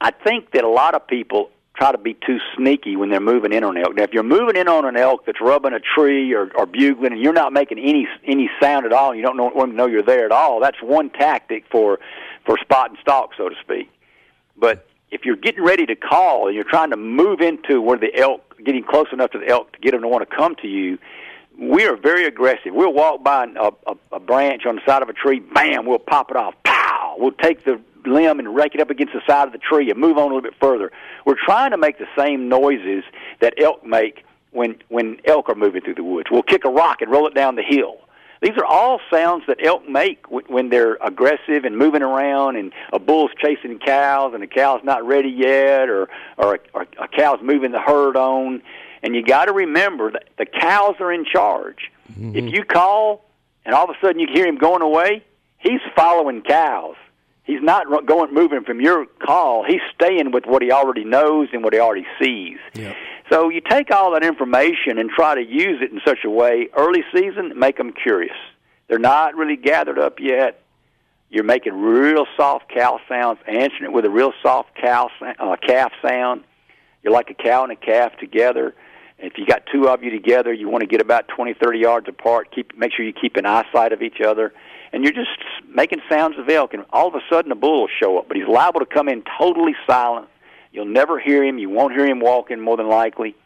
[0.00, 1.50] I think that a lot of people
[1.82, 3.96] try to be too sneaky when they're moving in on elk.
[3.96, 7.12] Now, if you're moving in on an elk that's rubbing a tree or, or bugling,
[7.12, 9.86] and you're not making any any sound at all, you don't know, want to know
[9.86, 11.98] you're there at all, that's one tactic for
[12.46, 13.90] for spot and stalk, so to speak.
[14.56, 18.14] But if you're getting ready to call and you're trying to move into where the
[18.16, 20.68] elk, getting close enough to the elk to get them to want to come to
[20.68, 20.98] you,
[21.58, 22.72] we are very aggressive.
[22.74, 25.98] We'll walk by a, a, a branch on the side of a tree, bam, we'll
[25.98, 27.16] pop it off, pow.
[27.18, 29.98] We'll take the limb and rake it up against the side of the tree and
[29.98, 30.90] move on a little bit further.
[31.24, 33.04] We're trying to make the same noises
[33.40, 36.28] that elk make when when elk are moving through the woods.
[36.30, 37.98] We'll kick a rock and roll it down the hill.
[38.42, 42.98] These are all sounds that elk make when they're aggressive and moving around, and a
[42.98, 47.38] bull's chasing cows, and the cow's not ready yet, or or a, or a cow's
[47.40, 48.62] moving the herd on.
[49.02, 51.90] And you got to remember that the cows are in charge.
[52.12, 52.36] Mm-hmm.
[52.36, 53.24] If you call
[53.64, 55.24] and all of a sudden you hear him going away,
[55.58, 56.96] he's following cows.
[57.44, 59.64] He's not going moving from your call.
[59.64, 62.58] He's staying with what he already knows and what he already sees.
[62.74, 62.94] Yep.
[63.30, 66.68] So you take all that information and try to use it in such a way
[66.76, 68.36] early season make them curious.
[68.88, 70.62] They're not really gathered up yet.
[71.30, 75.92] You're making real soft cow sounds, answering it with a real soft cow uh, calf
[76.06, 76.44] sound.
[77.02, 78.74] You're like a cow and a calf together.
[79.22, 82.08] If you got two of you together, you want to get about 20, 30 yards
[82.08, 82.52] apart.
[82.52, 84.52] Keep make sure you keep an eyesight of each other,
[84.92, 85.30] and you're just
[85.72, 86.74] making sounds of elk.
[86.74, 89.08] And all of a sudden, a bull will show up, but he's liable to come
[89.08, 90.26] in totally silent.
[90.72, 91.58] You'll never hear him.
[91.58, 93.36] You won't hear him walking, more than likely.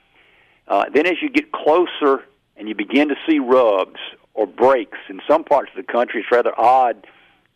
[0.66, 2.24] Uh, then, as you get closer
[2.56, 4.00] and you begin to see rubs
[4.32, 7.06] or breaks in some parts of the country, it's rather odd.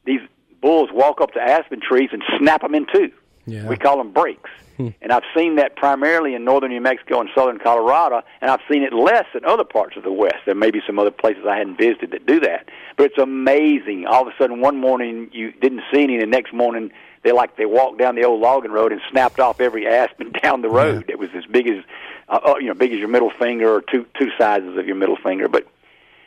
[0.05, 0.21] These
[0.61, 3.13] bulls walk up to aspen trees and snap them in two.
[3.47, 3.67] Yeah.
[3.67, 4.51] We call them breaks.
[4.77, 4.89] Hmm.
[5.03, 8.83] And I've seen that primarily in northern New Mexico and southern Colorado, and I've seen
[8.83, 10.37] it less in other parts of the West.
[10.47, 12.69] There may be some other places I hadn't visited that do that.
[12.97, 14.07] But it's amazing.
[14.07, 16.91] All of a sudden, one morning you didn't see any, and the next morning
[17.23, 20.63] they like they walked down the old logging road and snapped off every aspen down
[20.63, 21.05] the road.
[21.09, 21.15] Yeah.
[21.15, 21.85] It was as big as
[22.29, 24.97] uh, uh, you know, big as your middle finger or two two sizes of your
[24.97, 25.49] middle finger.
[25.49, 25.67] But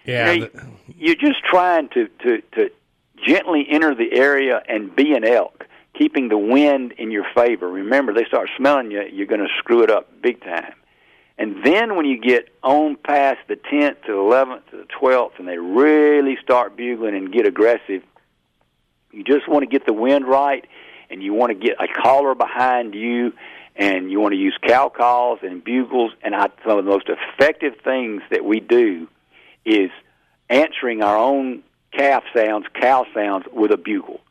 [0.06, 0.68] yeah, you know, the...
[0.98, 2.72] you're just trying to to to
[3.26, 7.68] gently enter the area and be an elk keeping the wind in your favor.
[7.68, 10.74] Remember, they start smelling you, you're going to screw it up big time.
[11.38, 15.40] And then when you get on past the 10th to the 11th to the 12th,
[15.40, 18.04] and they really start bugling and get aggressive,
[19.12, 20.66] you just want to get the wind right,
[21.10, 23.34] and you want to get a caller behind you,
[23.76, 26.12] and you want to use cow calls and bugles.
[26.22, 29.08] And I, some of the most effective things that we do
[29.66, 29.90] is
[30.50, 34.22] answering our own calf sounds, cow sounds with a bugle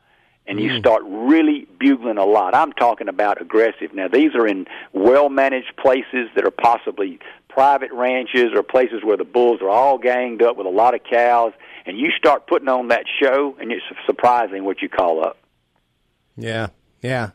[0.47, 0.79] and you mm.
[0.79, 2.55] start really bugling a lot.
[2.55, 3.95] I'm talking about aggressive.
[3.95, 9.17] Now, these are in well managed places that are possibly private ranches or places where
[9.17, 11.53] the bulls are all ganged up with a lot of cows,
[11.87, 15.39] and you start putting on that show, and it's surprising what you call up.
[16.37, 16.69] Yeah,
[17.03, 17.31] yeah.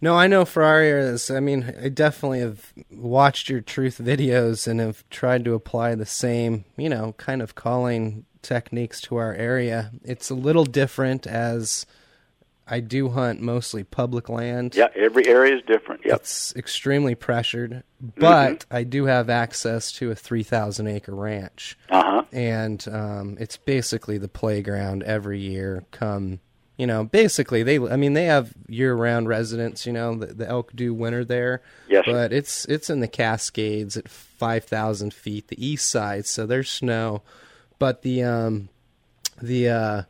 [0.00, 1.30] No, I know for our areas.
[1.30, 6.06] I mean, I definitely have watched your truth videos and have tried to apply the
[6.06, 9.92] same, you know, kind of calling techniques to our area.
[10.02, 11.86] It's a little different as
[12.66, 14.74] I do hunt mostly public land.
[14.74, 16.02] Yeah, every area is different.
[16.04, 16.20] Yep.
[16.20, 18.76] It's extremely pressured, but mm-hmm.
[18.76, 21.76] I do have access to a 3,000 acre ranch.
[21.90, 22.22] Uh-huh.
[22.32, 26.40] And um, it's basically the playground every year come
[26.78, 30.48] you know, basically they I mean they have year round residents, you know, the, the,
[30.48, 31.62] elk do winter there.
[31.88, 32.04] Yes.
[32.06, 36.70] But it's it's in the Cascades at five thousand feet, the east side, so there's
[36.70, 37.22] snow.
[37.78, 38.68] But the um
[39.40, 40.02] the uh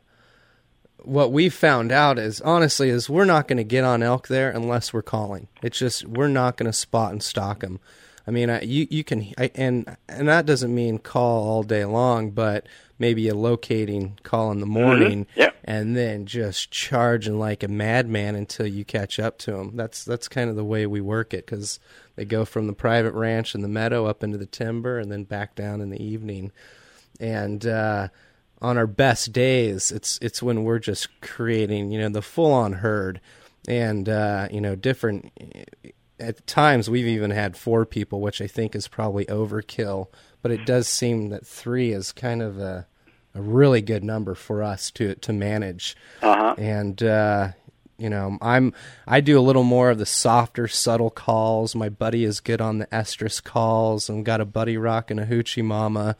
[1.03, 4.49] what we've found out is honestly is we're not going to get on elk there
[4.49, 5.47] unless we're calling.
[5.61, 7.79] It's just we're not going to spot and stalk them.
[8.25, 11.83] I mean, I, you you can I, and and that doesn't mean call all day
[11.85, 14.73] long, but maybe a locating call in the mm-hmm.
[14.73, 15.39] morning, mm-hmm.
[15.41, 15.51] yeah.
[15.65, 19.75] and then just charging like a madman until you catch up to them.
[19.75, 21.79] That's that's kind of the way we work it because
[22.15, 25.25] they go from the private ranch in the meadow up into the timber and then
[25.25, 26.51] back down in the evening,
[27.19, 27.65] and.
[27.65, 28.07] uh
[28.63, 32.73] on our best days, it's it's when we're just creating, you know, the full on
[32.73, 33.19] herd,
[33.67, 35.31] and uh, you know, different.
[36.19, 40.07] At times, we've even had four people, which I think is probably overkill.
[40.41, 42.87] But it does seem that three is kind of a
[43.35, 45.97] a really good number for us to to manage.
[46.21, 46.55] Uh-huh.
[46.57, 47.49] And uh,
[47.97, 48.73] you know, I'm
[49.05, 51.75] I do a little more of the softer, subtle calls.
[51.75, 55.65] My buddy is good on the estrus calls, and got a buddy rocking a hoochie
[55.65, 56.15] mama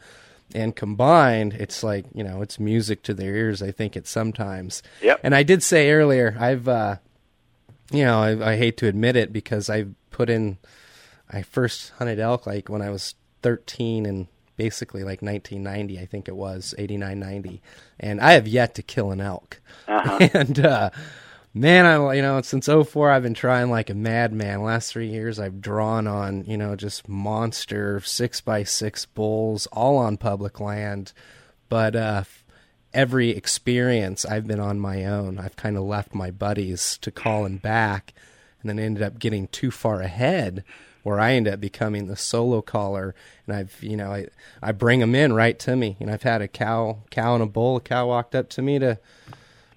[0.54, 4.82] and combined it's like you know it's music to their ears i think it sometimes
[5.02, 5.18] yep.
[5.22, 6.96] and i did say earlier i've uh
[7.90, 10.58] you know I, I hate to admit it because i put in
[11.30, 14.26] i first hunted elk like when i was 13 and
[14.56, 17.62] basically like 1990 i think it was 89 90
[18.00, 20.28] and i have yet to kill an elk uh-huh.
[20.34, 20.90] and uh
[21.54, 24.62] man, I you know since 04, I've been trying like a madman.
[24.62, 29.96] Last three years, I've drawn on you know just monster six by six bulls, all
[29.96, 31.12] on public land.
[31.68, 32.24] But uh,
[32.92, 35.38] every experience, I've been on my own.
[35.38, 38.12] I've kind of left my buddies to call and back,
[38.60, 40.64] and then ended up getting too far ahead
[41.04, 43.14] where I end up becoming the solo caller,
[43.46, 44.26] and I've you know I
[44.60, 47.46] I bring them in right to me, and I've had a cow cow and a
[47.46, 47.76] bull.
[47.76, 48.98] A cow walked up to me to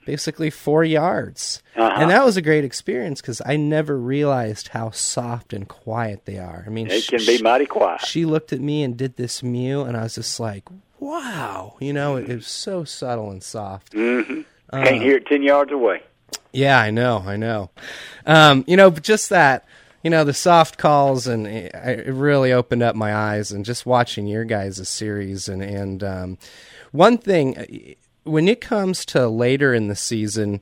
[0.07, 2.01] basically four yards, Uh-huh.
[2.01, 6.39] and that was a great experience because I never realized how soft and quiet they
[6.39, 6.63] are.
[6.65, 8.01] I mean, It sh- can be mighty quiet.
[8.01, 10.63] she looked at me and did this mew, and I was just like,
[10.99, 13.93] wow, you know, it, it was so subtle and soft.
[13.93, 14.41] hmm
[14.73, 16.01] Uh, Can't hear it ten yards away.
[16.51, 17.69] Yeah, I know, I know.
[18.25, 19.65] Um, you know, but just that,
[20.03, 23.85] you know, the soft calls, and it, it really opened up my eyes, and just
[23.85, 26.37] watching your guys' series, and and um,
[26.91, 27.65] one thing, uh,
[28.27, 30.61] when it comes to later in the season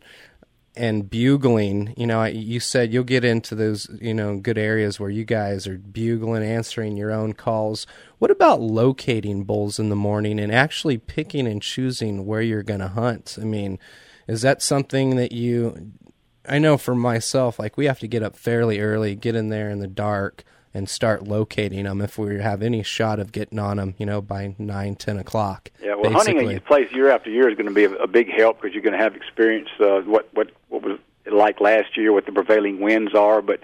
[0.76, 5.10] and bugling, you know, you said you'll get into those, you know, good areas where
[5.10, 7.88] you guys are bugling, answering your own calls.
[8.20, 12.82] What about locating bulls in the morning and actually picking and choosing where you're going
[12.82, 13.38] to hunt?
[13.42, 13.80] I mean,
[14.28, 15.94] is that something that you
[16.48, 19.70] I know for myself, like we have to get up fairly early, get in there
[19.70, 20.44] in the dark,
[20.76, 24.22] and start locating them if we have any shot of getting on them, you know,
[24.22, 25.72] by nine, ten o'clock.
[25.82, 26.56] Yeah, well, hunting basically.
[26.56, 28.84] a place year after year is going to be a, a big help because you're
[28.84, 32.34] going to have experience uh, what what what was it like last year, what the
[32.34, 33.62] prevailing winds are, but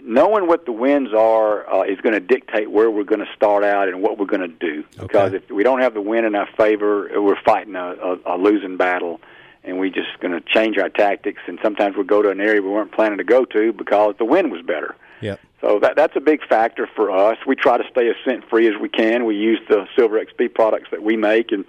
[0.00, 3.64] knowing what the winds are uh, is going to dictate where we're going to start
[3.64, 4.84] out and what we're going to do.
[5.00, 8.36] Because if we don't have the wind in our favor, uh, we're fighting a, a,
[8.36, 9.20] a losing battle,
[9.64, 11.42] and we're just going to change our tactics.
[11.48, 14.24] And sometimes we'll go to an area we weren't planning to go to because the
[14.24, 14.94] wind was better.
[15.20, 15.40] Yep.
[15.60, 17.36] So that that's a big factor for us.
[17.46, 19.26] We try to stay as scent free as we can.
[19.26, 21.64] We use the Silver XP products that we make, and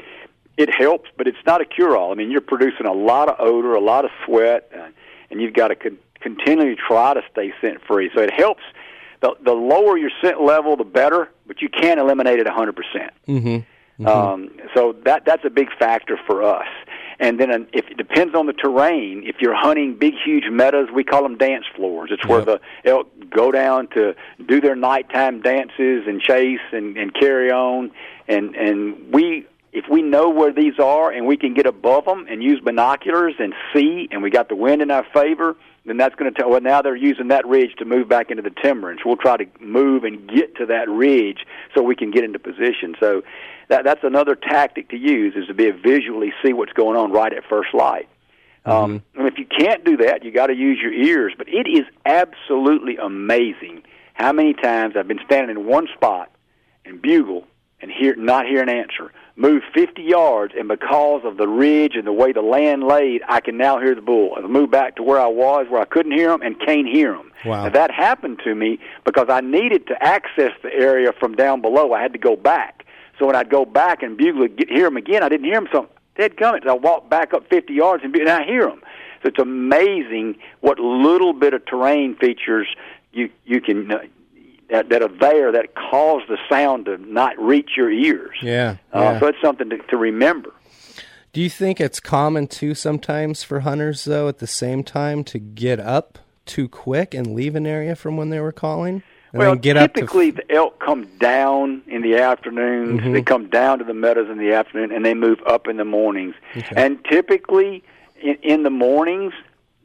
[0.57, 2.11] it helps, but it's not a cure all.
[2.11, 4.87] I mean, you're producing a lot of odor, a lot of sweat, uh,
[5.29, 8.09] and you've got to con- continually try to stay scent free.
[8.15, 8.63] So it helps.
[9.21, 12.73] The, the lower your scent level, the better, but you can't eliminate it 100%.
[13.27, 14.07] Mm-hmm.
[14.07, 16.65] Um, so that that's a big factor for us.
[17.21, 20.89] And then uh, if it depends on the terrain, if you're hunting big, huge meadows,
[20.93, 22.09] we call them dance floors.
[22.11, 22.61] It's where Yep.
[22.83, 24.15] the elk go down to
[24.47, 27.91] do their nighttime dances and chase and, and carry on.
[28.27, 32.25] And and we, if we know where these are and we can get above them
[32.29, 35.55] and use binoculars and see, and we got the wind in our favor,
[35.85, 36.49] then that's going to tell.
[36.49, 39.17] Well, now they're using that ridge to move back into the timber, and so we'll
[39.17, 42.95] try to move and get to that ridge so we can get into position.
[42.99, 43.23] So
[43.69, 47.11] that that's another tactic to use is to be able visually see what's going on
[47.11, 48.07] right at first light.
[48.63, 51.33] Um, and if you can't do that, you got to use your ears.
[51.35, 56.29] But it is absolutely amazing how many times I've been standing in one spot
[56.85, 57.47] and bugle
[57.79, 59.11] and hear not hear an answer.
[59.41, 63.39] Move 50 yards, and because of the ridge and the way the land laid, I
[63.41, 64.35] can now hear the bull.
[64.37, 67.15] I move back to where I was, where I couldn't hear him, and can't hear
[67.15, 67.31] him.
[67.43, 67.63] Wow.
[67.63, 71.91] Now, that happened to me because I needed to access the area from down below.
[71.91, 72.85] I had to go back.
[73.17, 75.67] So when I'd go back and bugle, get, hear him again, I didn't hear him.
[75.71, 78.83] So dead gummit, I walked back up 50 yards and, and I hear him.
[79.23, 82.67] So it's amazing what little bit of terrain features
[83.11, 83.99] you you can uh,
[84.71, 88.37] that, that are there that cause the sound to not reach your ears.
[88.41, 88.77] Yeah.
[88.91, 89.19] Uh.
[89.19, 90.53] So it's something to, to remember.
[91.33, 95.39] Do you think it's common too sometimes for hunters though at the same time to
[95.39, 99.03] get up too quick and leave an area from when they were calling?
[99.33, 102.99] And well, get up to typically the elk come down in the afternoons.
[102.99, 103.13] Mhm.
[103.13, 105.85] They come down to the meadows in the afternoon, and they move up in the
[105.85, 106.35] mornings.
[106.55, 106.75] Okay.
[106.75, 107.81] And typically,
[108.21, 109.33] in, in the mornings,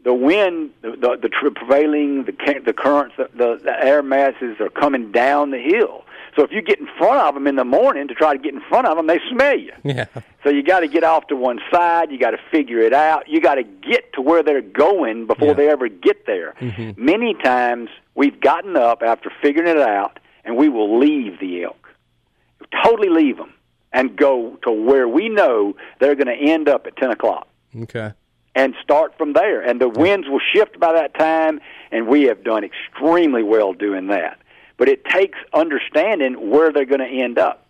[0.06, 2.32] the wind, the the, the prevailing, the
[2.64, 6.04] the currents, the, the, the air masses are coming down the hill.
[6.36, 8.52] So if you get in front of them in the morning to try to get
[8.54, 9.72] in front of them, they smell you.
[9.84, 10.04] yeah.
[10.44, 12.12] So you got to get off to one side.
[12.12, 13.26] You got to figure it out.
[13.26, 15.54] You got to get to where they're going before Yeah.
[15.54, 16.54] they ever get there.
[16.60, 16.96] Mhm.
[16.98, 21.88] Many times we've gotten up after figuring it out, and we will leave the elk,
[22.84, 23.52] totally leave them,
[23.92, 27.48] and go to where we know they're going to end up at ten o'clock,
[27.84, 28.12] Okay.
[28.56, 29.60] And start from there.
[29.60, 31.60] And the winds will shift by that time,
[31.92, 34.40] and we have done extremely well doing that.
[34.78, 37.66] But it takes understanding where they're going to end up.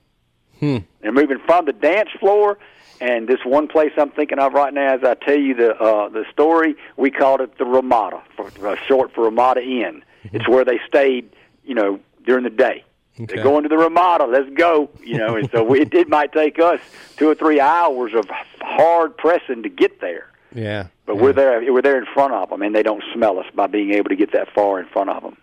[0.61, 0.79] Hmm.
[1.03, 2.57] They're moving from the dance floor,
[3.01, 6.09] and this one place I'm thinking of right now, as I tell you the uh,
[6.09, 10.03] the story, we called it the Ramada, for, uh, short for Ramada Inn.
[10.33, 11.29] It's where they stayed,
[11.64, 12.85] you know, during the day.
[13.20, 13.35] Okay.
[13.35, 14.27] They're going to the Ramada.
[14.27, 15.37] Let's go, you know.
[15.37, 16.81] And so we, it, it might take us
[17.16, 18.27] two or three hours of
[18.61, 20.86] hard pressing to get there, Yeah.
[21.04, 21.22] but yeah.
[21.22, 21.72] we're there.
[21.72, 24.16] We're there in front of them, and they don't smell us by being able to
[24.16, 25.36] get that far in front of them.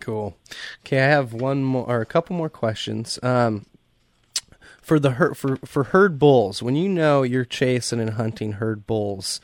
[0.00, 0.36] Cool.
[0.80, 3.18] Okay, I have one more or a couple more questions.
[3.22, 3.66] Um,
[4.82, 8.86] for the herd for for herd bulls, when you know you're chasing and hunting herd
[8.86, 9.40] bulls,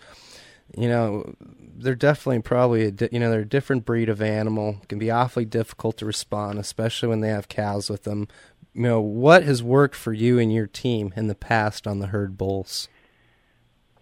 [0.76, 1.34] you know
[1.76, 4.80] they're definitely probably a di- you know they're a different breed of animal.
[4.88, 8.26] Can be awfully difficult to respond, especially when they have cows with them.
[8.72, 12.08] You know what has worked for you and your team in the past on the
[12.08, 12.88] herd bulls?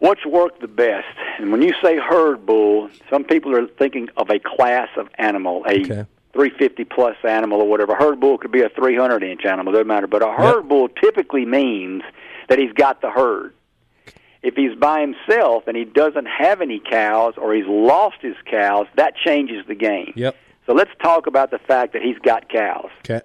[0.02, 1.16] What's worked the best?
[1.38, 5.62] And when you say herd bull, some people are thinking of a class of animal,
[5.68, 6.04] a Okay.
[6.32, 7.92] 350 plus animal or whatever.
[7.92, 10.08] A herd bull could be a 300 inch animal, doesn't matter.
[10.08, 10.68] But a herd yep.
[10.68, 12.02] bull typically means
[12.48, 13.54] that he's got the herd.
[14.42, 18.88] If he's by himself and he doesn't have any cows or he's lost his cows,
[18.96, 20.14] that changes the game.
[20.16, 20.34] Yep.
[20.66, 22.90] So let's talk about the fact that he's got cows.
[23.08, 23.20] Okay.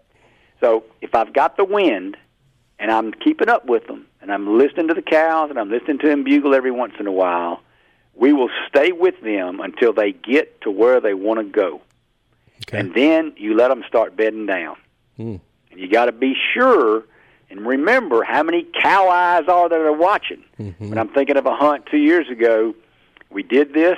[0.61, 2.17] So if I've got the wind
[2.80, 5.99] and I'm keeping up with them and I'm listening to the cows and I'm listening
[5.99, 7.61] to them bugle every once in a while,
[8.15, 11.82] we will stay with them until they get to where they want to go.
[12.67, 12.80] Okay.
[12.80, 14.75] And then you let them start bedding down.
[15.19, 15.39] Mm.
[15.71, 17.03] And you got to be sure
[17.49, 20.43] and remember how many cow eyes are that are watching.
[20.59, 20.89] Mm-hmm.
[20.89, 22.75] When I'm thinking of a hunt two years ago,
[23.30, 23.97] we did this.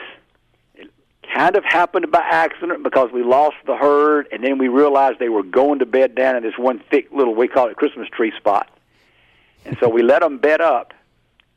[1.34, 5.30] Kind of happened by accident because we lost the herd, and then we realized they
[5.30, 8.34] were going to bed down in this one thick little, we call it Christmas tree
[8.38, 8.70] spot.
[9.66, 10.94] And so we let them bed up.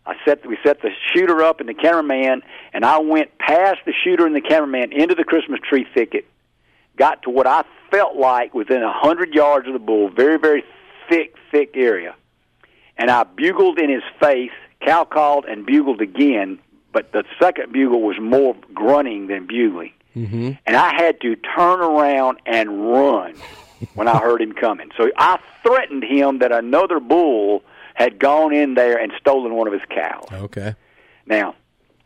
[0.04, 2.42] I set we set the shooter up and the cameraman,
[2.72, 6.26] and I went past the shooter and the cameraman into the Christmas tree thicket.
[6.96, 10.64] Got to what I felt like within a hundred yards of the bull, very very
[11.08, 12.16] thick thick area,
[12.98, 14.50] and I bugled in his face,
[14.80, 16.58] cow called and bugled again,
[16.92, 20.52] but the second bugle was more grunting than bugling, mm-hmm.
[20.66, 23.34] and I had to turn around and run
[23.94, 24.90] when I heard him coming.
[24.96, 27.62] So I threatened him that another bull
[27.94, 30.26] had gone in there and stolen one of his cows.
[30.32, 30.74] Okay.
[31.26, 31.54] Now,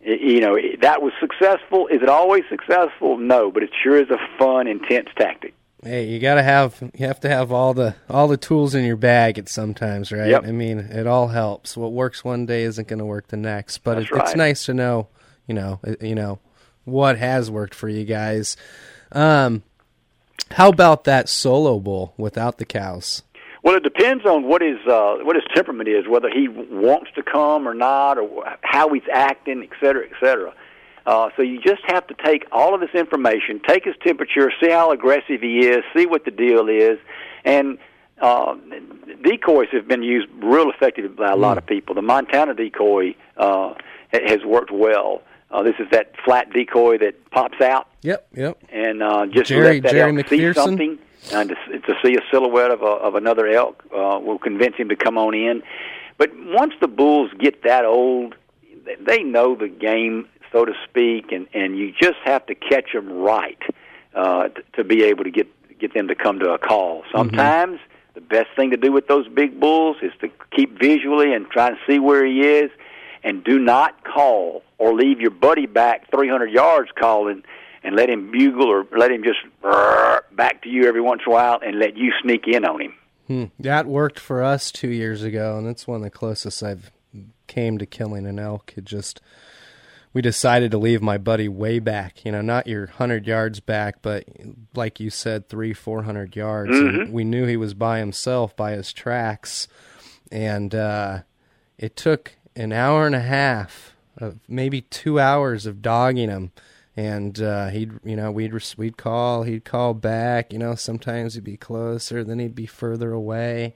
[0.01, 1.89] you know that was successful.
[1.89, 3.19] Is it always successful?
[3.19, 5.55] No, but it sure is a fun, intense tactic.
[5.83, 8.97] Hey, you gotta have you have to have all the all the tools in your
[8.97, 10.31] bag at sometimes, right?
[10.31, 10.45] Yep.
[10.45, 11.77] I mean, it all helps.
[11.77, 14.23] What works one day isn't going to work the next, but it, right.
[14.23, 15.09] it's nice to know,
[15.47, 16.39] you know, you know,
[16.85, 18.57] what has worked for you guys.
[19.13, 19.63] Um,
[20.53, 23.23] how about that solo bull without the cows?
[23.63, 27.23] Well, it depends on what his uh, what his temperament is, whether he wants to
[27.23, 30.55] come or not, or how he's acting, et cetera, et cetera.
[31.07, 34.71] Uh, so you just have to take all of this information, take his temperature, see
[34.71, 36.99] how aggressive he is, see what the deal is,
[37.45, 37.79] and
[38.21, 38.57] uh,
[39.23, 41.95] decoys have been used real effectively by a lot of people.
[41.95, 43.75] The Montana decoy uh,
[44.13, 45.23] has worked well.
[45.51, 48.59] Uh, this is that flat decoy that pops out Yep, yep.
[48.71, 50.99] and uh, just Jerry- let that Jerry elk see something
[51.33, 54.89] and to, to see a silhouette of a, of another elk uh, will convince him
[54.89, 55.63] to come on in.
[56.19, 58.35] But once the bulls get that old,
[59.07, 63.11] they know the game, so to speak, and and you just have to catch them
[63.11, 63.61] right
[64.15, 65.47] uh, t- to be able to get
[65.79, 67.05] get them to come to a call.
[67.13, 67.81] Sometimes
[68.15, 71.71] the best thing to do with those big bulls is to keep visually and try
[71.71, 72.71] to see where he is,
[73.23, 77.43] and do not call or leave your buddy back 300 yards calling
[77.83, 79.39] and let him bugle or let him just
[80.35, 82.95] back to you every once in a while and let you sneak in on him.
[83.27, 83.45] Hmm.
[83.59, 86.91] That worked for us two years ago, and that's one of the closest I've
[87.47, 88.75] came to killing an elk.
[88.77, 89.21] It just
[90.17, 92.25] we decided to leave my buddy way back.
[92.25, 94.25] You know, not your hundred yards back, but
[94.75, 96.71] like you said, three, four hundred yards.
[96.71, 99.69] And we knew he was by himself by his tracks,
[100.33, 101.21] and uh,
[101.77, 106.51] it took an hour and a half, of maybe two hours of dogging him
[106.97, 111.45] and uh, he'd you know we'd we'd call he'd call back you know sometimes he'd
[111.45, 113.75] be closer then he'd be further away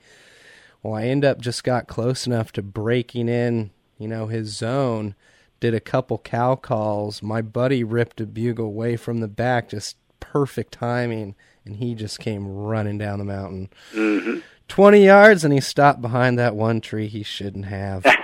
[0.82, 5.14] well i end up just got close enough to breaking in you know his zone
[5.60, 7.22] did a couple cow calls.
[7.22, 11.34] My buddy ripped a bugle away from the back just perfect timing
[11.64, 14.42] and he just came running down the mountain.
[14.68, 18.04] 20 yards and he stopped behind that one tree he shouldn't have.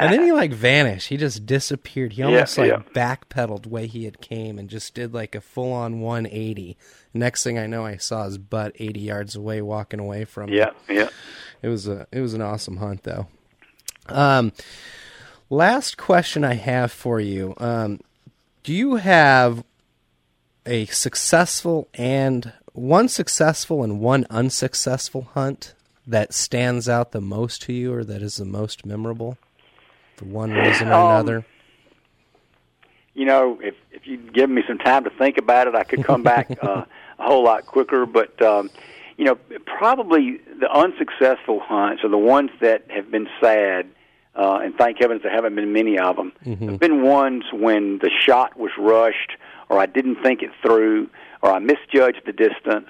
[0.00, 1.08] And then he like vanished.
[1.08, 2.14] He just disappeared.
[2.14, 2.82] He almost like yeah.
[2.94, 6.78] backpedaled way he had came and just did like a full on 180
[7.12, 10.48] next thing i know i saw his butt 80 yards away walking away from.
[10.48, 11.08] Yeah, yeah.
[11.62, 13.26] it was a it was an awesome hunt though.
[14.08, 14.52] Um
[15.50, 18.00] last question i have for you um
[18.62, 19.62] do you have
[20.64, 25.74] a successful and one successful and one unsuccessful hunt
[26.06, 29.36] that stands out the most to you or that is the most memorable
[30.16, 31.44] for one reason or Um, another
[33.14, 36.04] You know, if if you'd given me some time to think about it, I could
[36.04, 36.84] come back uh,
[37.18, 38.06] a whole lot quicker.
[38.06, 38.70] But um,
[39.16, 39.36] you know,
[39.66, 43.88] probably the unsuccessful hunts are the ones that have been sad.
[44.34, 46.32] Uh, and thank heavens there haven't been many of them.
[46.44, 49.32] There've been ones when the shot was rushed,
[49.68, 51.08] or I didn't think it through,
[51.42, 52.88] or I misjudged the distance.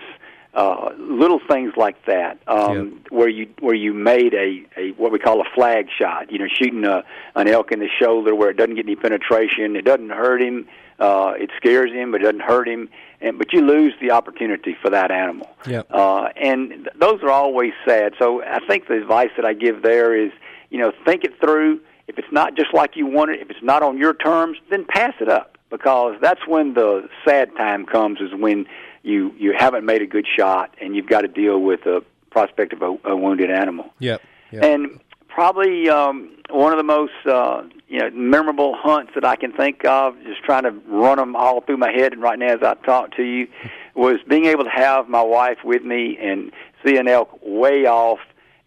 [0.52, 5.18] Uh, little things like that, um, where you where you made a, a what we
[5.18, 6.30] call a flag shot.
[6.32, 7.04] You know, shooting a,
[7.36, 10.66] an elk in the shoulder where it doesn't get any penetration, it doesn't hurt him,
[10.98, 12.88] uh, it scares him, but it doesn't hurt him,
[13.20, 15.48] and but you lose the opportunity for that animal.
[15.66, 15.86] Yep.
[15.88, 18.14] Uh, and th- those are always sad.
[18.18, 20.32] So I think the advice that I give there is,
[20.70, 21.80] you know, think it through.
[22.08, 24.84] If it's not just like you want it, if it's not on your terms, then
[24.84, 28.20] pass it up because that's when the sad time comes.
[28.20, 28.66] Is when
[29.02, 32.72] you you haven't made a good shot, and you've got to deal with a prospect
[32.72, 33.92] of a, a wounded animal.
[33.98, 34.22] Yep.
[34.52, 34.64] yep.
[34.64, 39.52] And probably um, one of the most uh, you know memorable hunts that I can
[39.52, 42.62] think of, just trying to run them all through my head, and right now as
[42.62, 43.48] I talk to you,
[43.94, 46.52] was being able to have my wife with me and
[46.84, 48.18] see an elk way off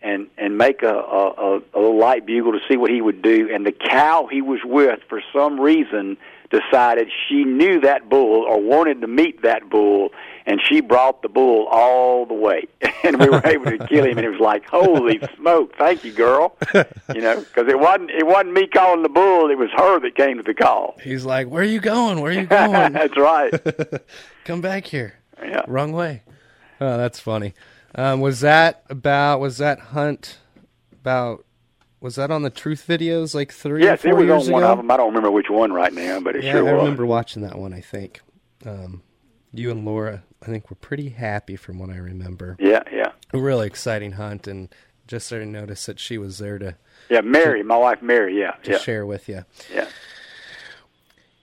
[0.04, 3.50] and and make a, a, a little light bugle to see what he would do.
[3.52, 6.18] And the cow he was with, for some reason,
[6.52, 10.10] decided she knew that bull or wanted to meet that bull,
[10.46, 12.68] and she brought the bull all the way,
[13.04, 14.18] and we were able to kill him.
[14.18, 15.76] And it was like, holy smoke!
[15.78, 16.56] Thank you, girl.
[16.74, 20.16] You know, because it wasn't it wasn't me calling the bull; it was her that
[20.16, 20.96] came to the call.
[21.02, 22.20] He's like, "Where are you going?
[22.22, 22.94] Where are you going?
[22.94, 23.54] That's right.
[24.44, 25.16] Come back here.
[25.42, 25.64] Yeah.
[25.68, 26.24] Wrong way."
[26.82, 27.54] Oh, that's funny.
[27.96, 29.40] Um, was that about?
[29.40, 30.38] Was that hunt
[30.92, 31.46] about?
[32.00, 34.64] Was that on the Truth videos like three yes, or four it was on one
[34.64, 34.72] ago?
[34.72, 34.92] of them.
[34.92, 36.82] I don't remember which one right now, but it yeah, sure I was.
[36.82, 37.74] remember watching that one.
[37.74, 38.22] I think
[38.66, 39.04] um,
[39.54, 42.58] you and Laura, I think, were pretty happy from what I remember.
[42.60, 44.74] Yeah, yeah, A really exciting hunt, and
[45.08, 46.76] just sort of noticed that she was there to
[47.10, 47.22] yeah.
[47.22, 48.38] Mary, my wife, Mary.
[48.40, 49.46] Yeah, to yeah, share with you.
[49.74, 49.88] yeah.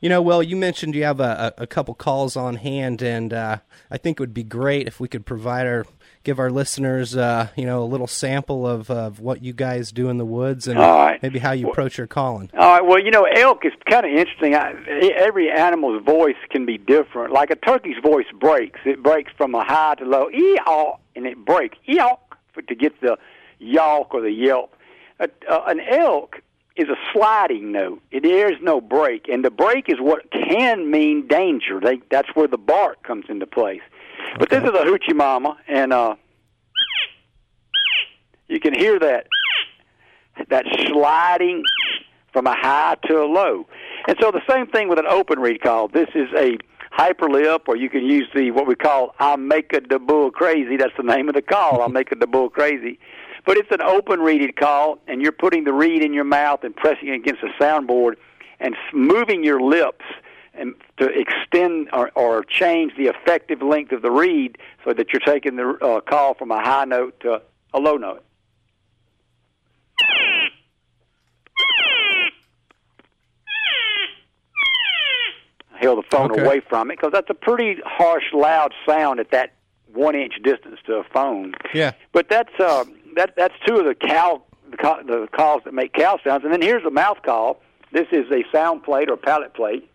[0.00, 3.58] You know, well, you mentioned you have a, a, couple calls on hand, and uh,
[3.90, 5.84] I think it would be great if we could provide our
[6.22, 10.08] give our listeners, uh, you know, a little sample of, of what you guys do
[10.08, 11.22] in the woods and right.
[11.22, 12.50] maybe how you approach your calling.
[12.54, 12.84] All right.
[12.84, 14.54] Well, you know, elk is kind of interesting.
[14.54, 14.74] I,
[15.16, 17.32] every animal's voice can be different.
[17.32, 18.80] Like a turkey's voice breaks.
[18.84, 22.16] It breaks from a high to low, ee-aw, and it breaks, ee-aw,
[22.68, 23.16] to get the
[23.58, 24.76] yawk or the yelp.
[25.20, 26.42] A, uh, an elk
[26.80, 28.00] is a sliding note.
[28.10, 31.78] It is no break, and the break is what can mean danger.
[31.78, 33.82] They, that's where the bark comes into place.
[34.38, 36.14] But this is a hoochie mama, and uh,
[38.48, 39.26] you can hear that
[40.48, 41.62] that sliding
[42.32, 43.66] from a high to a low.
[44.08, 45.88] And so the same thing with an open reed call.
[45.88, 46.56] This is a
[46.96, 50.76] hyperlip, or you can use the what we call "I make a the bull crazy."
[50.76, 51.82] That's the name of the call.
[51.82, 52.98] I make a the bull crazy.
[53.50, 56.72] But it's an open reeded call, and you're putting the reed in your mouth and
[56.76, 58.12] pressing it against the soundboard
[58.60, 60.04] and moving your lips
[60.54, 65.18] and to extend or, or change the effective length of the reed so that you're
[65.18, 67.42] taking the uh, call from a high note to
[67.74, 68.22] a low note.
[75.80, 76.40] Held the phone Okay.
[76.40, 79.54] away from it because that's a pretty harsh, loud sound at that
[79.92, 81.52] one inch distance to a phone.
[81.74, 81.94] Yeah.
[82.12, 82.84] But that's uh,
[83.16, 86.62] that that's two of the cow the, the calls that make cow sounds, and then
[86.62, 87.60] here's the mouth call.
[87.92, 89.90] This is a sound plate or palate plate.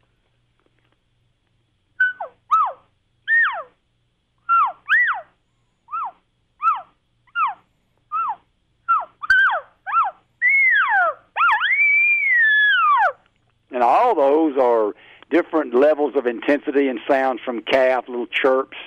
[13.71, 14.93] And all those are
[15.29, 18.77] different levels of intensity and sounds from calf, little chirps,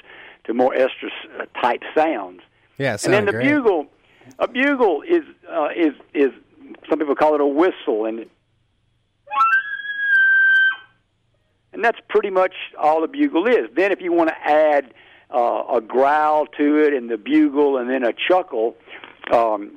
[0.44, 2.40] to more estrus uh, type sounds.
[2.78, 3.44] Yeah, And then the great.
[3.48, 3.86] bugle,
[4.38, 6.30] a bugle is uh, is is
[6.88, 8.26] some people call it a whistle, and
[11.72, 13.68] and that's pretty much all a bugle is.
[13.74, 14.94] Then if you want to add
[15.30, 18.76] uh, a growl to it, and the bugle, and then a chuckle,
[19.32, 19.72] um,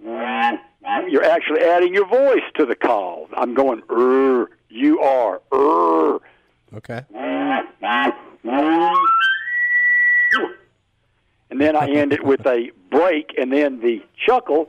[0.00, 3.28] you're actually adding your voice to the call.
[3.36, 6.18] I'm going, er, you are, er.
[6.74, 7.02] Okay.
[11.50, 14.68] And then I end it with a break, and then the chuckle.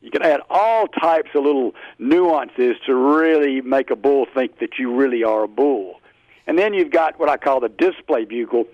[0.00, 4.78] You can add all types of little nuances to really make a bull think that
[4.78, 6.00] you really are a bull.
[6.46, 8.64] And then you've got what I call the display bugle,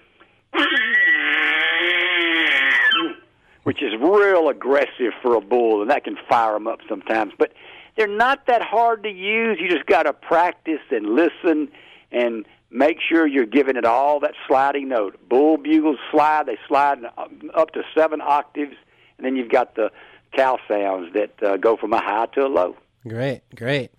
[3.64, 7.34] which is real aggressive for a bull, and that can fire them up sometimes.
[7.36, 7.52] But
[7.96, 9.58] they're not that hard to use.
[9.60, 11.68] You just got to practice and listen
[12.12, 15.16] and make sure you're giving it all that sliding note.
[15.28, 16.98] Bull bugles slide; they slide
[17.54, 18.76] up to seven octaves,
[19.18, 19.90] and then you've got the
[20.32, 22.76] cow sounds that uh, go from a high to a low.
[23.06, 23.90] Great, great.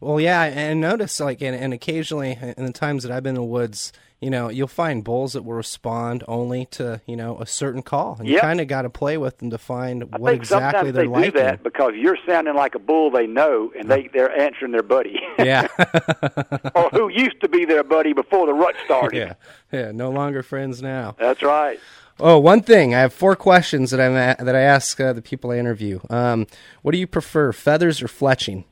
[0.00, 3.42] Well, yeah, and notice like, and, and occasionally in the times that I've been in
[3.42, 3.92] the woods,
[4.24, 8.16] you know, you'll find bulls that will respond only to you know a certain call,
[8.18, 10.94] and you kind of got to play with them to find I what exactly sometimes
[10.94, 14.34] they're they do that because you're sounding like a bull they know, and they they're
[14.34, 15.20] answering their buddy.
[15.38, 15.68] Yeah,
[16.74, 19.18] or who used to be their buddy before the rut started.
[19.18, 19.34] yeah,
[19.70, 19.92] yeah.
[19.92, 21.16] No longer friends now.
[21.18, 21.78] That's right.
[22.18, 22.94] Oh, one thing.
[22.94, 26.00] I have four questions that I'm at, that I ask uh, the people I interview.
[26.08, 26.46] Um,
[26.80, 28.64] what do you prefer, feathers or fletching?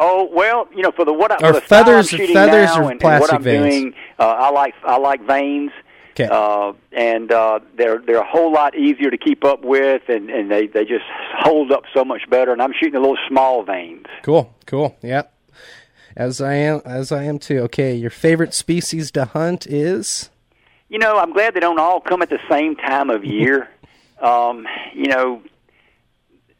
[0.00, 2.70] Oh well, you know, for the what I, Or for the feathers- I'm shooting feathers
[2.70, 3.74] now or and, and plastic what I'm vanes?
[3.74, 5.70] doing, uh, I like I like vanes.
[6.16, 6.26] 'Kay.
[6.28, 10.50] Uh, and uh, they're they're a whole lot easier to keep up with, and, and
[10.50, 11.04] they, they just
[11.38, 12.52] hold up so much better.
[12.52, 14.06] And I'm shooting the little small vanes.
[14.22, 14.96] Cool, cool.
[15.02, 15.22] Yeah.
[16.16, 17.58] As I am, as I am too.
[17.60, 20.30] Okay, your favorite species to hunt is?
[20.88, 23.68] You know, I'm glad they don't all come at the same time of year.
[24.20, 25.40] um, you know,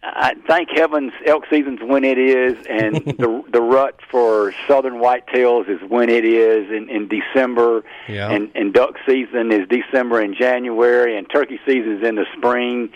[0.02, 5.68] I thank heavens elk season's when it is, and the the rut for southern whitetails
[5.68, 8.30] is when it is in, in December, yeah.
[8.30, 12.90] and and duck season is December and January, and turkey season is in the spring.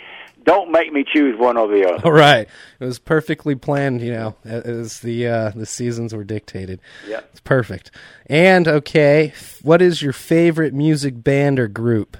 [0.44, 2.04] Don't make me choose one or the other.
[2.04, 2.46] All right,
[2.80, 6.80] it was perfectly planned, you know, as the uh, the seasons were dictated.
[7.06, 7.90] Yeah, it's perfect.
[8.26, 12.16] And okay, what is your favorite music band or group?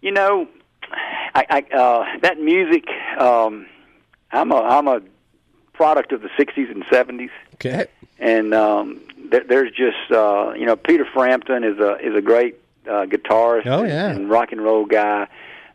[0.00, 0.48] You know,
[1.34, 2.84] I, I uh, that music.
[3.18, 3.66] Um,
[4.30, 5.00] I'm a I'm a
[5.72, 7.30] product of the '60s and '70s.
[7.54, 7.86] Okay.
[8.18, 12.56] And um, there, there's just uh, you know Peter Frampton is a is a great
[12.86, 13.66] uh, guitarist.
[13.66, 14.10] Oh yeah.
[14.10, 15.28] And rock and roll guy.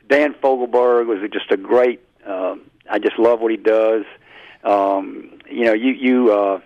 [0.08, 2.02] Dan Fogelberg was just a great.
[2.26, 2.56] Uh,
[2.90, 4.06] I just love what he does.
[4.64, 6.62] Um, you know, you you uh,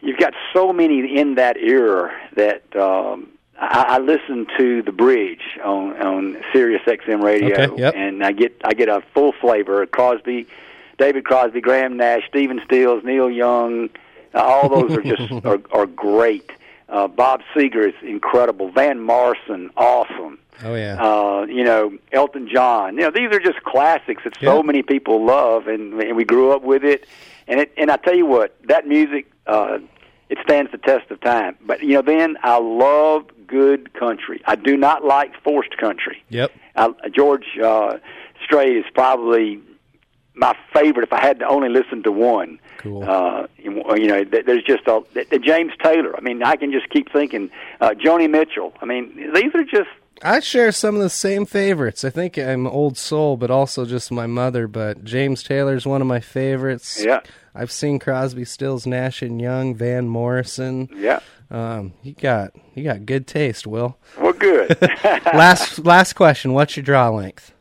[0.00, 3.28] you've got so many in that era that um,
[3.62, 7.94] I, I listen to the bridge on on Sirius XM radio, okay, yep.
[7.96, 9.82] and I get I get a full flavor.
[9.82, 10.46] of Crosby,
[10.98, 13.88] David Crosby, Graham Nash, Stephen Stills, Neil Young,
[14.34, 16.50] uh, all those are just are, are great.
[16.88, 18.70] Uh, Bob Seger is incredible.
[18.70, 20.38] Van Morrison, awesome.
[20.64, 21.02] Oh yeah.
[21.02, 22.96] Uh, you know, Elton John.
[22.96, 26.52] You know, these are just classics that so many people love, and, and we grew
[26.52, 27.06] up with it.
[27.48, 29.78] And it, and I tell you what, that music, uh,
[30.28, 31.56] it stands the test of time.
[31.64, 34.42] But you know, then I love good country.
[34.46, 36.22] I do not like forced country.
[36.30, 36.52] Yep.
[36.74, 37.98] Uh, George uh,
[38.44, 39.60] Strait is probably
[40.34, 41.04] my favorite.
[41.04, 43.04] If I had to only listen to one, cool.
[43.04, 46.16] Uh, you know, there's just a the James Taylor.
[46.16, 47.50] I mean, I can just keep thinking
[47.80, 48.72] uh, Joni Mitchell.
[48.80, 49.90] I mean, these are just
[50.22, 52.04] I share some of the same favorites.
[52.04, 54.68] I think I'm old soul, but also just my mother.
[54.68, 57.02] But James Taylor's one of my favorites.
[57.04, 57.20] Yeah.
[57.54, 60.88] I've seen Crosby, Stills, Nash and Young, Van Morrison.
[60.94, 61.20] Yeah.
[61.50, 63.98] Um, you got you got good taste, Will.
[64.18, 64.76] Well, good.
[65.04, 66.54] last last question.
[66.54, 67.52] What's your draw length?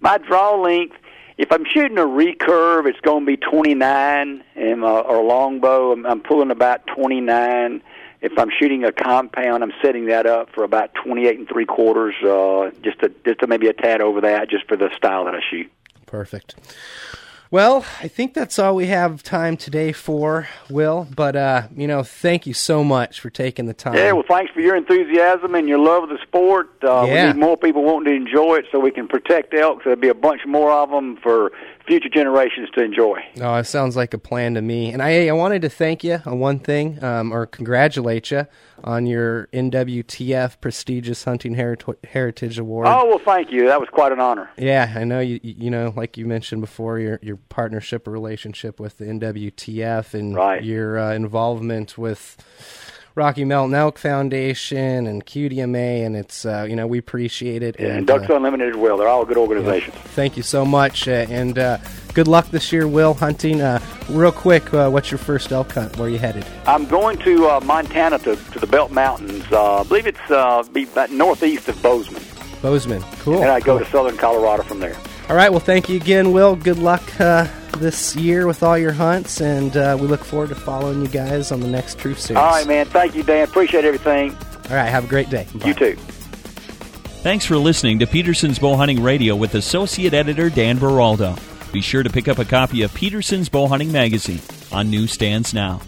[0.00, 0.96] My draw length.
[1.36, 6.20] If I'm shooting a recurve, it's going to be 29, and or longbow, I'm, I'm
[6.20, 7.82] pulling about 29
[8.24, 12.14] if I'm shooting a compound, I'm setting that up for about 28 and three quarters,
[12.24, 15.34] uh, just to just to maybe a tad over that, just for the style that
[15.34, 15.70] I shoot.
[16.06, 16.54] Perfect.
[17.50, 21.06] Well, I think that's all we have time today for, Will.
[21.14, 23.94] But, uh, you know, thank you so much for taking the time.
[23.94, 26.70] Yeah, well, thanks for your enthusiasm and your love of the sport.
[26.82, 27.26] Uh, yeah.
[27.26, 29.78] We need more people wanting to enjoy it so we can protect elk.
[29.78, 31.52] So there'll be a bunch more of them for
[31.86, 33.20] future generations to enjoy.
[33.40, 34.90] Oh, it sounds like a plan to me.
[34.92, 38.46] And I, I wanted to thank you on one thing, um, or congratulate you
[38.82, 42.86] on your NWTF prestigious hunting heritage award.
[42.88, 43.66] Oh well, thank you.
[43.66, 44.50] That was quite an honor.
[44.56, 45.40] Yeah, I know you.
[45.42, 50.34] You know, like you mentioned before, your your partnership or relationship with the NWTF and
[50.34, 50.62] right.
[50.62, 52.36] your uh, involvement with
[53.16, 57.76] Rocky Mountain Elk Foundation and QDMA, and it's uh, you know we appreciate it.
[57.78, 58.96] Yeah, and, Ducks uh, Unlimited as well.
[58.96, 59.94] They're all good organizations.
[59.94, 61.78] Yeah, thank you so much, uh, and uh,
[62.12, 63.60] good luck this year, Will hunting.
[63.60, 65.96] Uh, real quick, uh, what's your first elk hunt?
[65.96, 66.44] Where are you headed?
[66.66, 69.44] I'm going to Montana to, to the Belt Mountains.
[69.52, 72.22] I believe it's be about northeast of Bozeman.
[72.62, 73.42] Bozeman, cool.
[73.42, 73.84] And I go cool.
[73.84, 74.96] to southern Colorado from there.
[75.28, 75.50] All right.
[75.50, 76.54] Well, thank you again, Will.
[76.56, 77.02] Good luck
[77.78, 81.50] this year with all your hunts, and uh, we look forward to following you guys
[81.50, 82.38] on the next Truth Series.
[82.38, 82.86] All right, man.
[82.86, 83.44] Thank you, Dan.
[83.44, 84.32] Appreciate everything.
[84.70, 84.88] All right.
[84.88, 85.46] Have a great day.
[85.54, 85.68] Bye.
[85.68, 85.96] You too.
[87.22, 91.38] Thanks for listening to Peterson's Bowhunting Radio with Associate Editor Dan Beraldo.
[91.72, 95.80] Be sure to pick up a copy of Peterson's Bowhunting Magazine on newsstands now.